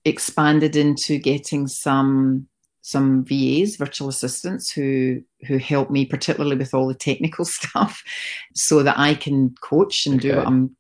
expanded 0.06 0.76
into 0.76 1.18
getting 1.18 1.68
some 1.68 2.48
some 2.84 3.26
VAs, 3.26 3.78
virtual 3.78 4.10
assistants, 4.10 4.72
who 4.72 5.24
who 5.48 5.58
help 5.58 5.90
me 5.90 6.06
particularly 6.06 6.56
with 6.56 6.76
all 6.76 6.88
the 6.88 6.94
technical 6.94 7.46
stuff, 7.58 8.04
so 8.54 8.84
that 8.84 9.00
I 9.00 9.16
can 9.16 9.56
coach 9.60 10.06
and 10.06 10.18
okay. 10.20 10.30
do 10.30 10.38
what 10.38 10.46
I'm 10.46 10.76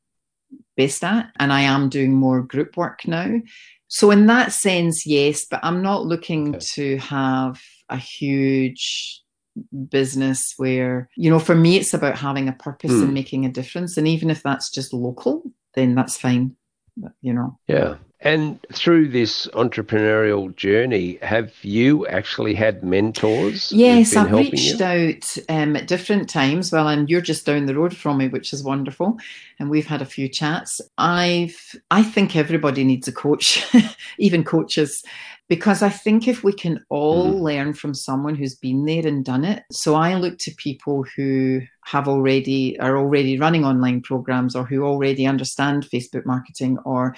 best 0.76 1.04
at. 1.04 1.32
And 1.38 1.52
I 1.52 1.62
am 1.62 1.90
doing 1.90 2.14
more 2.14 2.42
group 2.42 2.78
work 2.78 3.08
now. 3.08 3.40
So, 3.88 4.12
in 4.12 4.26
that 4.28 4.52
sense, 4.52 5.06
yes, 5.06 5.46
but 5.46 5.60
I'm 5.64 5.82
not 5.82 6.06
looking 6.06 6.56
okay. 6.56 6.66
to 6.74 6.98
have 6.98 7.62
a 7.90 7.98
huge 7.98 9.22
business 9.90 10.54
where, 10.58 11.10
you 11.16 11.30
know, 11.30 11.40
for 11.40 11.56
me, 11.56 11.78
it's 11.78 11.94
about 11.94 12.18
having 12.18 12.50
a 12.50 12.54
purpose 12.54 12.92
mm. 12.92 13.04
and 13.04 13.14
making 13.14 13.46
a 13.46 13.52
difference. 13.52 13.98
And 13.98 14.08
even 14.08 14.30
if 14.30 14.44
that's 14.44 14.70
just 14.70 14.94
local, 14.94 15.44
then 15.76 15.96
that's 15.96 16.18
fine, 16.18 16.56
you 17.22 17.34
know. 17.34 17.58
Yeah. 17.68 17.96
And 18.22 18.66
through 18.74 19.10
this 19.10 19.46
entrepreneurial 19.54 20.56
journey, 20.56 21.20
have 21.22 21.54
you 21.64 22.08
actually 22.08 22.56
had 22.56 22.84
mentors? 22.84 23.72
Yes, 23.72 24.16
I've 24.16 24.32
reached 24.32 24.80
you? 24.80 24.84
out 24.86 25.38
um, 25.48 25.76
at 25.76 25.88
different 25.88 26.28
times. 26.28 26.72
Well, 26.72 26.88
and 26.88 27.08
you're 27.08 27.22
just 27.22 27.46
down 27.46 27.68
the 27.68 27.76
road 27.76 27.96
from 27.96 28.18
me, 28.18 28.28
which 28.28 28.52
is 28.52 28.64
wonderful. 28.64 29.20
And 29.60 29.70
we've 29.70 29.86
had 29.86 30.02
a 30.02 30.06
few 30.06 30.28
chats. 30.28 30.82
I've, 30.98 31.76
I 31.92 32.02
think 32.02 32.36
everybody 32.36 32.84
needs 32.84 33.08
a 33.08 33.12
coach, 33.12 33.64
even 34.18 34.44
coaches, 34.44 35.04
because 35.48 35.84
I 35.84 35.90
think 35.90 36.28
if 36.28 36.44
we 36.44 36.54
can 36.54 36.84
all 36.90 37.28
mm-hmm. 37.28 37.44
learn 37.44 37.74
from 37.74 37.94
someone 37.94 38.36
who's 38.36 38.56
been 38.56 38.86
there 38.86 39.06
and 39.06 39.24
done 39.24 39.46
it. 39.46 39.64
So 39.72 39.96
I 39.96 40.16
look 40.16 40.40
to 40.40 40.56
people 40.58 41.06
who 41.16 41.62
have 41.86 42.08
already 42.08 42.80
are 42.80 42.98
already 42.98 43.38
running 43.38 43.64
online 43.64 44.02
programs 44.02 44.56
or 44.56 44.66
who 44.66 44.84
already 44.84 45.28
understand 45.28 45.88
Facebook 45.88 46.26
marketing 46.26 46.80
or 46.80 47.16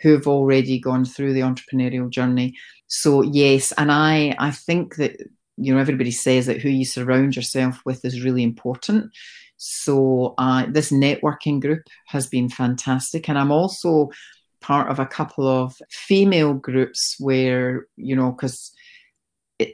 who've 0.00 0.26
already 0.26 0.80
gone 0.80 1.04
through 1.04 1.32
the 1.32 1.40
entrepreneurial 1.40 2.10
journey. 2.10 2.56
So 2.88 3.22
yes, 3.22 3.72
and 3.72 3.92
I 3.92 4.34
I 4.38 4.50
think 4.50 4.96
that 4.96 5.16
you 5.56 5.72
know 5.72 5.80
everybody 5.80 6.10
says 6.10 6.46
that 6.46 6.60
who 6.60 6.70
you 6.70 6.84
surround 6.84 7.36
yourself 7.36 7.82
with 7.84 8.04
is 8.04 8.24
really 8.24 8.42
important. 8.42 9.12
So 9.58 10.34
uh, 10.38 10.66
this 10.68 10.90
networking 10.90 11.60
group 11.60 11.82
has 12.06 12.26
been 12.26 12.48
fantastic, 12.48 13.28
and 13.28 13.38
I'm 13.38 13.52
also 13.52 14.10
part 14.60 14.90
of 14.90 14.98
a 14.98 15.06
couple 15.06 15.46
of 15.46 15.80
female 15.90 16.54
groups 16.54 17.16
where 17.18 17.86
you 17.96 18.14
know 18.14 18.30
because 18.30 18.72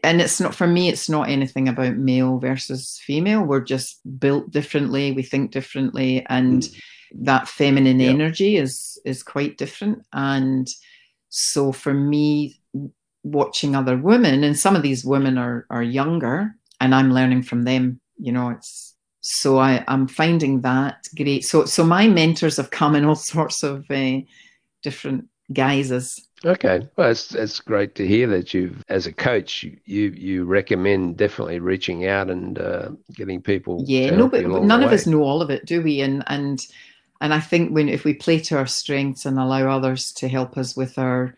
and 0.03 0.21
it's 0.21 0.41
not 0.41 0.55
for 0.55 0.67
me 0.67 0.89
it's 0.89 1.09
not 1.09 1.29
anything 1.29 1.69
about 1.69 1.97
male 1.97 2.39
versus 2.39 3.01
female. 3.05 3.43
We're 3.43 3.61
just 3.61 4.01
built 4.19 4.51
differently. 4.51 5.13
We 5.13 5.23
think 5.23 5.53
differently. 5.53 6.27
And 6.29 6.63
mm. 6.63 6.81
that 7.23 7.49
feminine 7.49 8.01
yep. 8.01 8.15
energy 8.15 8.57
is 8.57 8.99
is 9.05 9.23
quite 9.23 9.59
different. 9.59 10.05
And 10.13 10.69
so 11.29 11.73
for 11.73 11.95
me 11.95 12.61
watching 13.23 13.75
other 13.75 13.97
women 13.97 14.45
and 14.45 14.59
some 14.59 14.77
of 14.77 14.83
these 14.83 15.05
women 15.05 15.37
are 15.37 15.67
are 15.69 15.83
younger 15.83 16.55
and 16.81 16.95
i'm 16.95 17.13
learning 17.13 17.43
from 17.43 17.65
them 17.65 18.01
you 18.19 18.31
know 18.31 18.51
it's 18.51 18.95
so 19.21 19.59
i 19.59 19.85
i'm 19.89 20.07
finding 20.07 20.61
that 20.61 21.05
great. 21.17 21.45
So 21.45 21.65
so 21.65 21.83
my 21.83 22.07
mentors 22.07 22.57
have 22.59 22.71
come 22.71 22.95
in 22.95 23.05
all 23.05 23.15
sorts 23.35 23.65
of 23.65 23.85
uh, 23.91 24.19
different 24.83 25.29
guises 25.53 26.27
Okay, 26.45 26.87
well, 26.97 27.11
it's 27.11 27.35
it's 27.35 27.61
great 27.61 27.95
to 27.95 28.07
hear 28.07 28.27
that 28.29 28.53
you've, 28.53 28.85
as 28.89 29.07
a 29.07 29.13
coach, 29.13 29.65
you 29.85 30.11
you 30.11 30.45
recommend 30.45 31.17
definitely 31.17 31.61
reaching 31.61 32.07
out 32.07 32.29
and 32.29 32.59
uh, 32.59 32.91
getting 33.15 33.41
people. 33.41 33.83
Yeah, 33.87 34.11
no, 34.11 34.29
but 34.29 34.47
none 34.47 34.83
of 34.83 34.93
us 34.93 35.07
know 35.07 35.23
all 35.23 35.41
of 35.41 35.49
it, 35.49 35.65
do 35.65 35.81
we? 35.81 36.03
And 36.03 36.23
and 36.27 36.65
and 37.23 37.33
I 37.33 37.41
think 37.41 37.73
when 37.73 37.89
if 37.89 38.05
we 38.05 38.13
play 38.13 38.39
to 38.41 38.59
our 38.59 38.67
strengths 38.67 39.25
and 39.25 39.39
allow 39.39 39.69
others 39.71 40.13
to 40.15 40.29
help 40.29 40.59
us 40.59 40.77
with 40.77 40.99
our 40.99 41.35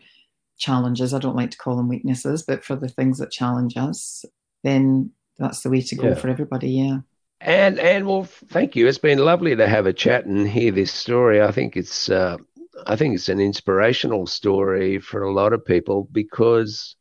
challenges, 0.57 1.13
I 1.13 1.19
don't 1.19 1.37
like 1.37 1.51
to 1.51 1.57
call 1.57 1.77
them 1.77 1.87
weaknesses, 1.87 2.43
but 2.43 2.65
for 2.65 2.75
the 2.75 2.89
things 2.89 3.19
that 3.19 3.31
challenge 3.31 3.77
us, 3.77 4.25
then 4.63 5.11
that's 5.37 5.61
the 5.61 5.69
way 5.69 5.81
to 5.81 5.95
go 5.95 6.09
yeah. 6.09 6.15
for 6.15 6.27
everybody. 6.27 6.71
Yeah. 6.71 6.97
And 7.41 7.79
and 7.79 8.05
well, 8.05 8.25
thank 8.25 8.75
you. 8.75 8.85
It's 8.85 8.97
been 8.97 9.19
lovely 9.19 9.55
to 9.55 9.67
have 9.67 9.85
a 9.85 9.93
chat 9.93 10.25
and 10.25 10.45
hear 10.45 10.73
this 10.73 10.91
story. 10.91 11.41
I 11.41 11.51
think 11.51 11.77
it's 11.77 12.09
uh, 12.09 12.35
I 12.87 12.95
think 12.95 13.15
it's 13.15 13.29
an 13.29 13.39
inspirational 13.39 14.27
story 14.27 14.99
for 14.99 15.23
a 15.23 15.33
lot 15.33 15.53
of 15.53 15.65
people 15.65 16.07
because, 16.11 16.95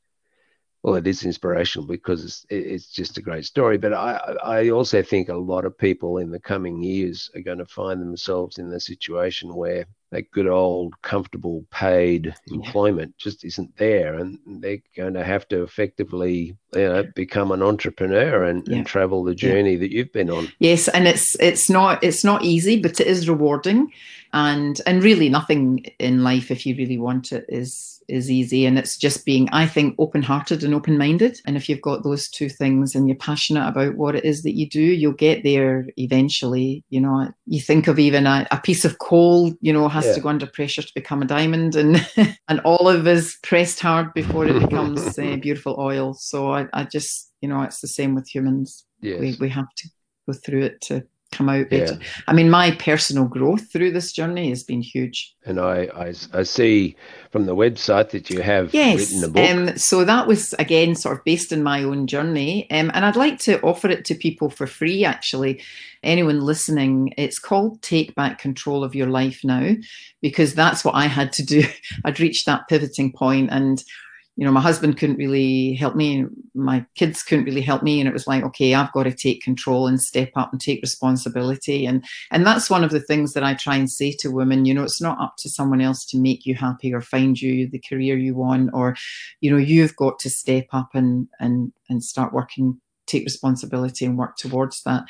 well, 0.83 0.95
it 0.95 1.07
is 1.07 1.25
inspirational 1.25 1.87
because 1.87 2.25
it's, 2.25 2.47
it's 2.49 2.89
just 2.91 3.19
a 3.19 3.23
great 3.23 3.45
story. 3.45 3.79
But 3.79 3.93
I, 3.95 4.37
I 4.43 4.71
also 4.71 5.03
think 5.03 5.29
a 5.29 5.35
lot 5.35 5.65
of 5.65 5.77
people 5.77 6.19
in 6.19 6.31
the 6.31 6.41
coming 6.41 6.83
years 6.83 7.31
are 7.35 7.43
going 7.43 7.59
to 7.59 7.67
find 7.67 8.01
themselves 8.01 8.59
in 8.59 8.71
the 8.71 8.81
situation 8.81 9.55
where 9.55 9.87
that 10.11 10.31
good 10.31 10.47
old 10.47 11.01
comfortable 11.03 11.65
paid 11.71 12.35
employment 12.49 13.15
yeah. 13.19 13.23
just 13.23 13.45
isn't 13.45 13.77
there 13.77 14.15
and 14.15 14.39
they're 14.63 14.83
going 14.97 15.15
to 15.15 15.25
have 15.25 15.47
to 15.49 15.63
effectively 15.63 16.57
you 16.75 16.89
know 16.89 17.05
become 17.15 17.51
an 17.53 17.63
entrepreneur 17.63 18.45
and, 18.45 18.67
yeah. 18.67 18.77
and 18.77 18.87
travel 18.87 19.23
the 19.23 19.35
journey 19.35 19.73
yeah. 19.73 19.79
that 19.79 19.93
you've 19.93 20.13
been 20.13 20.31
on 20.31 20.51
yes 20.59 20.89
and 20.89 21.07
it's 21.07 21.37
it's 21.41 21.69
not 21.69 22.03
it's 22.03 22.25
not 22.25 22.43
easy 22.43 22.81
but 22.81 23.01
it 23.01 23.07
is 23.07 23.29
rewarding 23.29 23.93
and 24.33 24.81
and 24.87 25.03
really 25.03 25.29
nothing 25.29 25.85
in 25.99 26.23
life 26.23 26.51
if 26.51 26.67
you 26.67 26.77
really 26.77 26.99
want 26.99 27.33
it 27.33 27.45
is 27.49 28.03
is 28.09 28.31
easy. 28.31 28.65
And 28.65 28.79
it's 28.79 28.97
just 28.97 29.27
being 29.27 29.49
i 29.53 29.67
think 29.67 29.95
open-hearted 29.99 30.65
and 30.65 30.75
open-minded. 30.75 31.41
And 31.47 31.57
if 31.57 31.69
you've 31.69 31.83
got 31.83 32.03
those 32.03 32.29
two 32.29 32.49
things 32.49 32.95
and 32.95 33.07
you're 33.07 33.19
passionate 33.19 33.69
about 33.69 33.97
what 33.97 34.15
it 34.15 34.25
is 34.25 34.43
that 34.43 34.57
you 34.57 34.69
do 34.69 34.81
you'll 34.81 35.13
get 35.13 35.43
there 35.43 35.87
eventually. 35.97 36.85
You 36.89 37.01
know 37.01 37.33
you 37.47 37.61
think 37.61 37.87
of 37.87 37.99
even 37.99 38.27
a, 38.27 38.47
a 38.51 38.61
piece 38.61 38.85
of 38.85 38.99
coal 38.99 39.55
you 39.61 39.73
know 39.73 39.89
has 39.89 40.07
yeah. 40.07 40.15
to 40.15 40.21
go 40.21 40.29
under 40.29 40.47
pressure 40.47 40.83
to 40.83 40.93
become 40.95 41.23
a 41.23 41.27
diamond. 41.27 41.77
And 41.77 42.07
an 42.49 42.61
olive 42.65 43.07
is 43.07 43.39
pressed 43.43 43.81
hard 43.81 44.13
before 44.15 44.47
it 44.47 44.59
becomes 44.61 45.19
uh, 45.19 45.37
beautiful 45.41 45.77
oil. 45.79 46.15
So 46.15 46.53
I, 46.53 46.67
I 46.73 46.85
just 46.85 47.33
you 47.41 47.49
know 47.49 47.63
it's 47.63 47.81
the 47.81 47.89
same 47.89 48.15
with 48.15 48.29
humans. 48.29 48.85
Yes. 49.01 49.21
we, 49.21 49.37
we 49.39 49.49
have 49.51 49.73
to 49.77 49.89
go 50.27 50.33
through 50.33 50.65
it 50.65 50.81
to 50.83 51.07
come 51.33 51.49
out 51.49 51.69
better. 51.69 51.95
Yeah. 52.01 52.07
I 52.27 52.33
mean, 52.33 52.51
my 52.51 52.71
personal 52.73 53.27
growth 53.27 53.71
through 53.71 53.93
this 53.93 54.13
journey 54.13 54.49
has 54.49 54.63
been 54.63 54.81
huge. 54.81 55.35
And 55.45 55.61
I, 55.61 55.89
I, 55.95 56.15
I 56.33 56.43
see 56.43 56.97
from 57.31 57.47
the 57.47 57.55
website 57.55 58.11
that 58.11 58.31
you 58.31 58.41
have 58.41 58.73
yes, 58.73 58.99
written 58.99 59.25
a 59.25 59.29
book. 59.29 59.51
Um, 59.51 59.79
so 59.79 60.05
that 60.05 60.27
was 60.27 60.55
again 60.55 60.95
sort 60.95 61.19
of 61.19 61.25
based 61.25 61.53
on 61.53 61.63
my 61.63 61.83
own 61.83 62.07
journey, 62.07 62.71
um, 62.71 62.91
and 62.95 63.05
I'd 63.05 63.17
like 63.17 63.39
to 63.41 63.61
offer 63.61 63.89
it 63.89 64.05
to 64.07 64.15
people 64.15 64.51
for 64.51 64.67
free. 64.67 65.05
Actually, 65.05 65.63
anyone 66.03 66.41
listening, 66.41 67.13
it's 67.17 67.39
called 67.39 67.83
"Take 67.83 68.15
Back 68.15 68.39
Control 68.39 68.83
of 68.83 68.95
Your 68.95 69.09
Life 69.09 69.41
Now," 69.45 69.75
because 70.23 70.55
that's 70.55 70.85
what 70.85 70.95
I 70.95 71.07
had 71.07 71.33
to 71.35 71.45
do. 71.45 71.65
I'd 72.05 72.21
reached 72.21 72.47
that 72.47 72.69
pivoting 72.69 73.13
point, 73.13 73.51
and 73.51 73.83
you 74.39 74.45
know, 74.45 74.53
my 74.53 74.61
husband 74.61 74.97
couldn't 74.97 75.17
really 75.17 75.75
help 75.75 75.97
me, 75.97 76.25
my 76.55 76.87
kids 76.95 77.25
couldn't 77.25 77.45
really 77.45 77.61
help 77.61 77.83
me, 77.83 77.99
and 77.99 78.09
it 78.09 78.13
was 78.13 78.29
like, 78.29 78.45
okay, 78.45 78.73
I've 78.73 78.93
got 78.93 79.03
to 79.03 79.13
take 79.13 79.43
control 79.43 79.89
and 79.89 80.01
step 80.01 80.31
up 80.37 80.53
and 80.53 80.61
take 80.61 80.81
responsibility, 80.81 81.85
and 81.85 82.05
and 82.31 82.47
that's 82.47 82.71
one 82.71 82.85
of 82.85 82.93
the 82.93 83.01
things 83.01 83.33
that 83.33 83.43
I 83.43 83.55
try 83.55 83.75
and 83.75 83.91
say 83.91 84.13
to 84.21 84.31
women. 84.31 84.65
You 84.65 84.75
know, 84.75 84.85
it's 84.85 85.03
not 85.03 85.21
up 85.21 85.35
to 85.39 85.51
someone 85.51 85.81
else 85.81 86.07
to 86.07 86.19
make 86.19 86.47
you 86.47 86.55
happy 86.55 86.95
or 86.95 87.01
find 87.01 87.43
you 87.43 87.69
the 87.69 87.81
career 87.81 88.17
you 88.17 88.37
want, 88.37 88.71
or 88.75 88.95
you 89.41 89.51
know, 89.51 89.57
you've 89.57 89.97
got 89.97 90.21
to 90.21 90.31
step 90.31 90.67
up 90.71 90.91
and 90.95 91.27
and 91.41 91.73
and 91.89 92.05
start 92.05 92.33
working 92.33 92.81
take 93.09 93.25
responsibility 93.25 94.05
and 94.05 94.19
work 94.19 94.37
towards 94.37 94.83
that. 94.85 95.05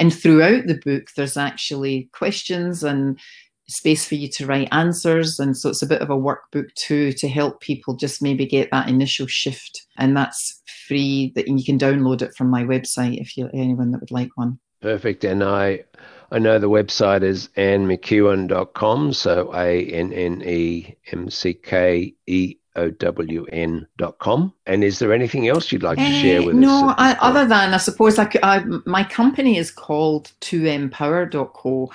And 0.00 0.12
throughout 0.12 0.66
the 0.66 0.80
book, 0.84 1.10
there's 1.14 1.36
actually 1.36 2.08
questions 2.12 2.82
and 2.82 3.20
space 3.68 4.06
for 4.06 4.14
you 4.14 4.28
to 4.28 4.46
write 4.46 4.68
answers. 4.72 5.38
And 5.38 5.56
so 5.56 5.70
it's 5.70 5.82
a 5.82 5.86
bit 5.86 6.02
of 6.02 6.10
a 6.10 6.16
workbook 6.16 6.72
too 6.74 7.12
to 7.12 7.28
help 7.28 7.60
people 7.60 7.96
just 7.96 8.22
maybe 8.22 8.46
get 8.46 8.70
that 8.70 8.88
initial 8.88 9.26
shift. 9.26 9.86
And 9.98 10.16
that's 10.16 10.62
free 10.86 11.32
that 11.34 11.48
you 11.48 11.64
can 11.64 11.78
download 11.78 12.22
it 12.22 12.34
from 12.34 12.48
my 12.48 12.64
website 12.64 13.20
if 13.20 13.36
you 13.36 13.48
anyone 13.54 13.92
that 13.92 14.00
would 14.00 14.10
like 14.10 14.30
one. 14.34 14.58
Perfect. 14.80 15.24
And 15.24 15.42
I 15.42 15.84
I 16.30 16.38
know 16.38 16.58
the 16.58 16.68
website 16.68 17.22
is 17.22 17.48
annemckeown.com. 17.56 19.12
So 19.12 19.52
A 19.54 19.84
N 19.86 20.12
N 20.12 20.42
E 20.42 20.96
M 21.12 21.30
C 21.30 21.54
K 21.54 22.14
E 22.26 22.56
own.com. 22.76 24.52
And 24.66 24.84
is 24.84 24.98
there 24.98 25.12
anything 25.12 25.48
else 25.48 25.70
you'd 25.70 25.82
like 25.82 25.98
to 25.98 26.12
share 26.20 26.42
with 26.42 26.56
uh, 26.56 26.58
no, 26.58 26.88
us? 26.90 26.98
No, 26.98 27.14
other 27.20 27.46
than 27.46 27.74
I 27.74 27.76
suppose 27.76 28.18
I, 28.18 28.30
I, 28.42 28.64
my 28.86 29.04
company 29.04 29.56
is 29.56 29.70
called 29.70 30.32
2empower.co. 30.40 31.92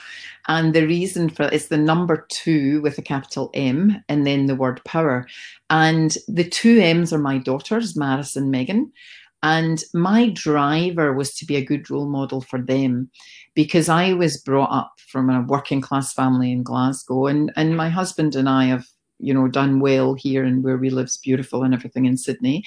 And 0.48 0.74
the 0.74 0.88
reason 0.88 1.30
for 1.30 1.44
it's 1.44 1.68
the 1.68 1.78
number 1.78 2.26
two 2.30 2.82
with 2.82 2.98
a 2.98 3.02
capital 3.02 3.52
M 3.54 4.04
and 4.08 4.26
then 4.26 4.46
the 4.46 4.56
word 4.56 4.84
power. 4.86 5.28
And 5.70 6.18
the 6.28 6.48
two 6.48 6.80
M's 6.80 7.14
are 7.14 7.20
my 7.20 7.38
daughters, 7.38 7.96
Maris 7.96 8.36
and 8.36 8.50
Megan. 8.50 8.92
And 9.42 9.82
my 9.94 10.30
driver 10.30 11.14
was 11.14 11.34
to 11.36 11.46
be 11.46 11.56
a 11.56 11.64
good 11.64 11.90
role 11.90 12.10
model 12.10 12.42
for 12.42 12.62
them 12.62 13.10
because 13.54 13.88
I 13.88 14.14
was 14.14 14.42
brought 14.42 14.72
up 14.72 14.94
from 15.08 15.30
a 15.30 15.42
working 15.42 15.80
class 15.82 16.14
family 16.14 16.52
in 16.52 16.64
Glasgow. 16.64 17.28
And, 17.28 17.52
and 17.56 17.78
my 17.78 17.90
husband 17.90 18.36
and 18.36 18.50
I 18.50 18.66
have 18.66 18.86
you 19.20 19.34
know 19.34 19.48
done 19.48 19.80
well 19.80 20.14
here 20.14 20.44
and 20.44 20.64
where 20.64 20.78
we 20.78 20.90
live's 20.90 21.18
beautiful 21.18 21.64
and 21.64 21.74
everything 21.74 22.06
in 22.06 22.18
Sydney. 22.18 22.64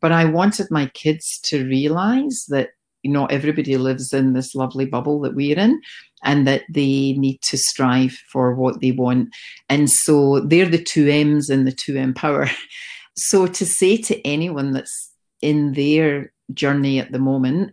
But 0.00 0.12
I 0.12 0.24
wanted 0.24 0.70
my 0.70 0.86
kids 0.86 1.40
to 1.44 1.64
realize 1.64 2.46
that 2.48 2.70
not 3.04 3.32
everybody 3.32 3.76
lives 3.76 4.12
in 4.12 4.32
this 4.32 4.54
lovely 4.54 4.84
bubble 4.84 5.20
that 5.20 5.34
we're 5.34 5.58
in 5.58 5.80
and 6.24 6.46
that 6.46 6.62
they 6.68 7.12
need 7.12 7.40
to 7.42 7.56
strive 7.56 8.12
for 8.30 8.54
what 8.54 8.80
they 8.80 8.90
want. 8.90 9.28
And 9.68 9.90
so 9.90 10.40
they're 10.40 10.68
the 10.68 10.82
two 10.82 11.08
M's 11.08 11.50
and 11.50 11.66
the 11.66 11.72
two 11.72 11.96
M 11.96 12.14
power. 12.14 12.48
So 13.18 13.46
to 13.46 13.64
say 13.64 13.96
to 13.96 14.26
anyone 14.26 14.72
that's 14.72 15.10
in 15.40 15.72
their 15.72 16.34
journey 16.52 16.98
at 16.98 17.12
the 17.12 17.18
moment, 17.18 17.72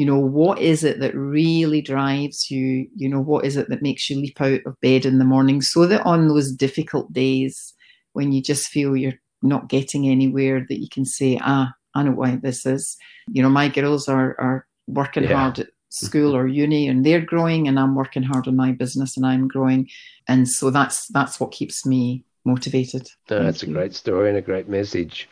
you 0.00 0.06
know 0.06 0.18
what 0.18 0.58
is 0.58 0.82
it 0.82 0.98
that 1.00 1.14
really 1.14 1.82
drives 1.82 2.50
you? 2.50 2.88
You 2.96 3.06
know 3.06 3.20
what 3.20 3.44
is 3.44 3.58
it 3.58 3.68
that 3.68 3.82
makes 3.82 4.08
you 4.08 4.16
leap 4.16 4.40
out 4.40 4.60
of 4.64 4.80
bed 4.80 5.04
in 5.04 5.18
the 5.18 5.26
morning? 5.26 5.60
So 5.60 5.86
that 5.86 6.06
on 6.06 6.26
those 6.26 6.50
difficult 6.52 7.12
days 7.12 7.74
when 8.14 8.32
you 8.32 8.40
just 8.40 8.68
feel 8.68 8.96
you're 8.96 9.20
not 9.42 9.68
getting 9.68 10.08
anywhere 10.08 10.64
that 10.66 10.80
you 10.80 10.88
can 10.90 11.04
say 11.04 11.38
ah 11.42 11.70
i 11.94 12.02
know 12.02 12.12
why 12.12 12.36
this 12.36 12.64
is. 12.64 12.96
You 13.28 13.42
know 13.42 13.50
my 13.50 13.68
girls 13.68 14.08
are 14.08 14.40
are 14.40 14.66
working 14.86 15.24
yeah. 15.24 15.36
hard 15.36 15.58
at 15.58 15.68
school 15.90 16.34
or 16.34 16.46
uni 16.46 16.88
and 16.88 17.04
they're 17.04 17.20
growing 17.32 17.68
and 17.68 17.78
i'm 17.78 17.94
working 17.94 18.22
hard 18.22 18.48
on 18.48 18.56
my 18.56 18.72
business 18.72 19.18
and 19.18 19.26
i'm 19.26 19.48
growing. 19.48 19.86
And 20.28 20.48
so 20.48 20.70
that's 20.70 21.08
that's 21.08 21.38
what 21.38 21.52
keeps 21.52 21.84
me 21.84 22.24
motivated. 22.46 23.06
No, 23.28 23.44
that's 23.44 23.64
a 23.64 23.66
great 23.66 23.94
story 23.94 24.30
and 24.30 24.38
a 24.38 24.48
great 24.50 24.66
message 24.66 25.28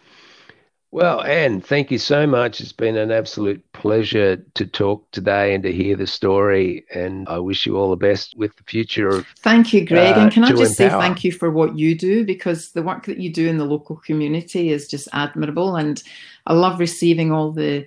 well, 0.91 1.23
Anne, 1.23 1.61
thank 1.61 1.91
you 1.91 1.99
so 1.99 2.27
much. 2.27 2.61
It's 2.61 2.73
been 2.73 2.97
an 2.97 3.11
absolute 3.11 3.63
pleasure 3.73 4.37
to 4.55 4.67
talk 4.67 5.11
today 5.11 5.55
and 5.55 5.63
to 5.65 5.73
hear 5.73 5.97
the 5.97 6.07
story. 6.07 6.87
And 6.95 7.29
I 7.29 7.39
wish 7.39 7.67
you 7.67 7.77
all 7.77 7.91
the 7.91 7.97
best 7.97 8.37
with 8.39 8.57
the 8.57 8.63
future 8.65 9.09
of. 9.09 9.27
Thank 9.41 9.75
you, 9.75 9.87
Greg. 9.87 10.17
Uh, 10.17 10.21
and 10.21 10.33
can 10.33 10.45
I 10.45 10.51
just 10.51 10.81
empower. 10.81 11.01
say 11.01 11.07
thank 11.07 11.25
you 11.25 11.33
for 11.33 11.51
what 11.51 11.77
you 11.77 11.97
do 11.97 12.25
because 12.25 12.73
the 12.73 12.83
work 12.83 13.05
that 13.05 13.19
you 13.19 13.31
do 13.31 13.49
in 13.49 13.59
the 13.59 13.67
local 13.67 13.97
community 13.97 14.71
is 14.71 14.89
just 14.89 15.09
admirable. 15.13 15.77
And 15.77 16.03
I 16.47 16.55
love 16.55 16.81
receiving 16.81 17.33
all 17.33 17.53
the 17.53 17.87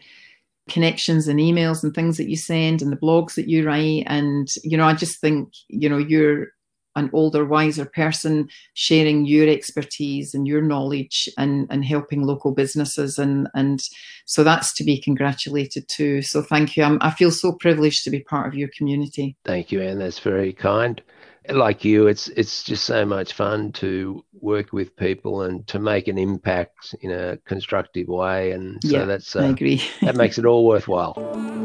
connections 0.70 1.28
and 1.28 1.40
emails 1.40 1.84
and 1.84 1.96
things 1.96 2.18
that 2.18 2.30
you 2.30 2.38
send 2.38 2.84
and 2.84 2.92
the 2.92 2.98
blogs 2.98 3.34
that 3.34 3.50
you 3.50 3.66
write. 3.66 4.04
And, 4.06 4.54
you 4.64 4.78
know, 4.78 4.86
I 4.86 4.94
just 4.94 5.20
think, 5.20 5.54
you 5.70 5.90
know, 5.90 5.98
you're 5.98 6.50
an 6.96 7.10
older, 7.14 7.46
wiser 7.46 7.86
person 7.86 8.50
sharing 8.74 9.26
your 9.26 9.48
expertise 9.48 10.34
and 10.34 10.48
your 10.48 10.62
knowledge 10.62 11.30
and, 11.38 11.68
and 11.70 11.86
helping 11.86 12.24
local 12.24 12.52
businesses. 12.52 13.18
And, 13.18 13.48
and 13.54 13.82
so 14.26 14.44
that's 14.44 14.74
to 14.76 14.84
be 14.84 15.00
congratulated 15.00 15.88
too. 15.88 16.22
So 16.22 16.42
thank 16.42 16.76
you. 16.76 16.84
I'm, 16.84 16.98
I 17.02 17.12
feel 17.12 17.32
so 17.32 17.54
privileged 17.54 18.04
to 18.04 18.10
be 18.10 18.20
part 18.22 18.48
of 18.48 18.56
your 18.56 18.70
community. 18.76 19.36
Thank 19.46 19.72
you, 19.72 19.82
Anne. 19.82 20.00
That's 20.00 20.20
very 20.20 20.54
kind. 20.54 21.02
Like 21.50 21.84
you, 21.84 22.06
it's 22.06 22.28
it's 22.30 22.62
just 22.64 22.86
so 22.86 23.04
much 23.04 23.34
fun 23.34 23.72
to 23.74 24.24
work 24.42 24.74
with 24.74 24.96
people 24.96 25.42
and 25.42 25.66
to 25.68 25.80
make 25.80 26.08
an 26.08 26.20
impact 26.20 26.94
in 27.02 27.10
a 27.12 27.38
constructive 27.46 28.08
way. 28.08 28.52
And 28.52 28.80
so 28.84 28.90
yeah, 28.90 29.06
that's 29.06 29.36
uh, 29.36 29.40
I 29.40 29.46
agree. 29.48 29.82
that 30.02 30.16
makes 30.16 30.38
it 30.38 30.46
all 30.46 30.68
worthwhile. 30.68 31.14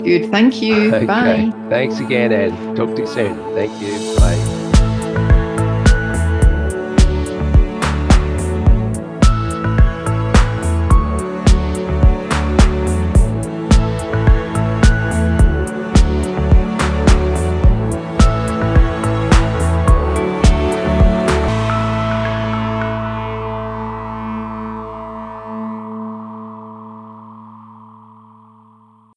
Good. 0.02 0.30
Thank 0.30 0.62
you. 0.62 0.94
Okay. 0.94 1.04
Bye. 1.04 1.52
Thanks 1.68 2.00
again, 2.00 2.32
Anne. 2.32 2.74
Talk 2.74 2.94
to 2.96 3.02
you 3.02 3.06
soon. 3.06 3.36
Thank 3.54 3.78
you. 3.82 4.16
Bye. 4.16 4.65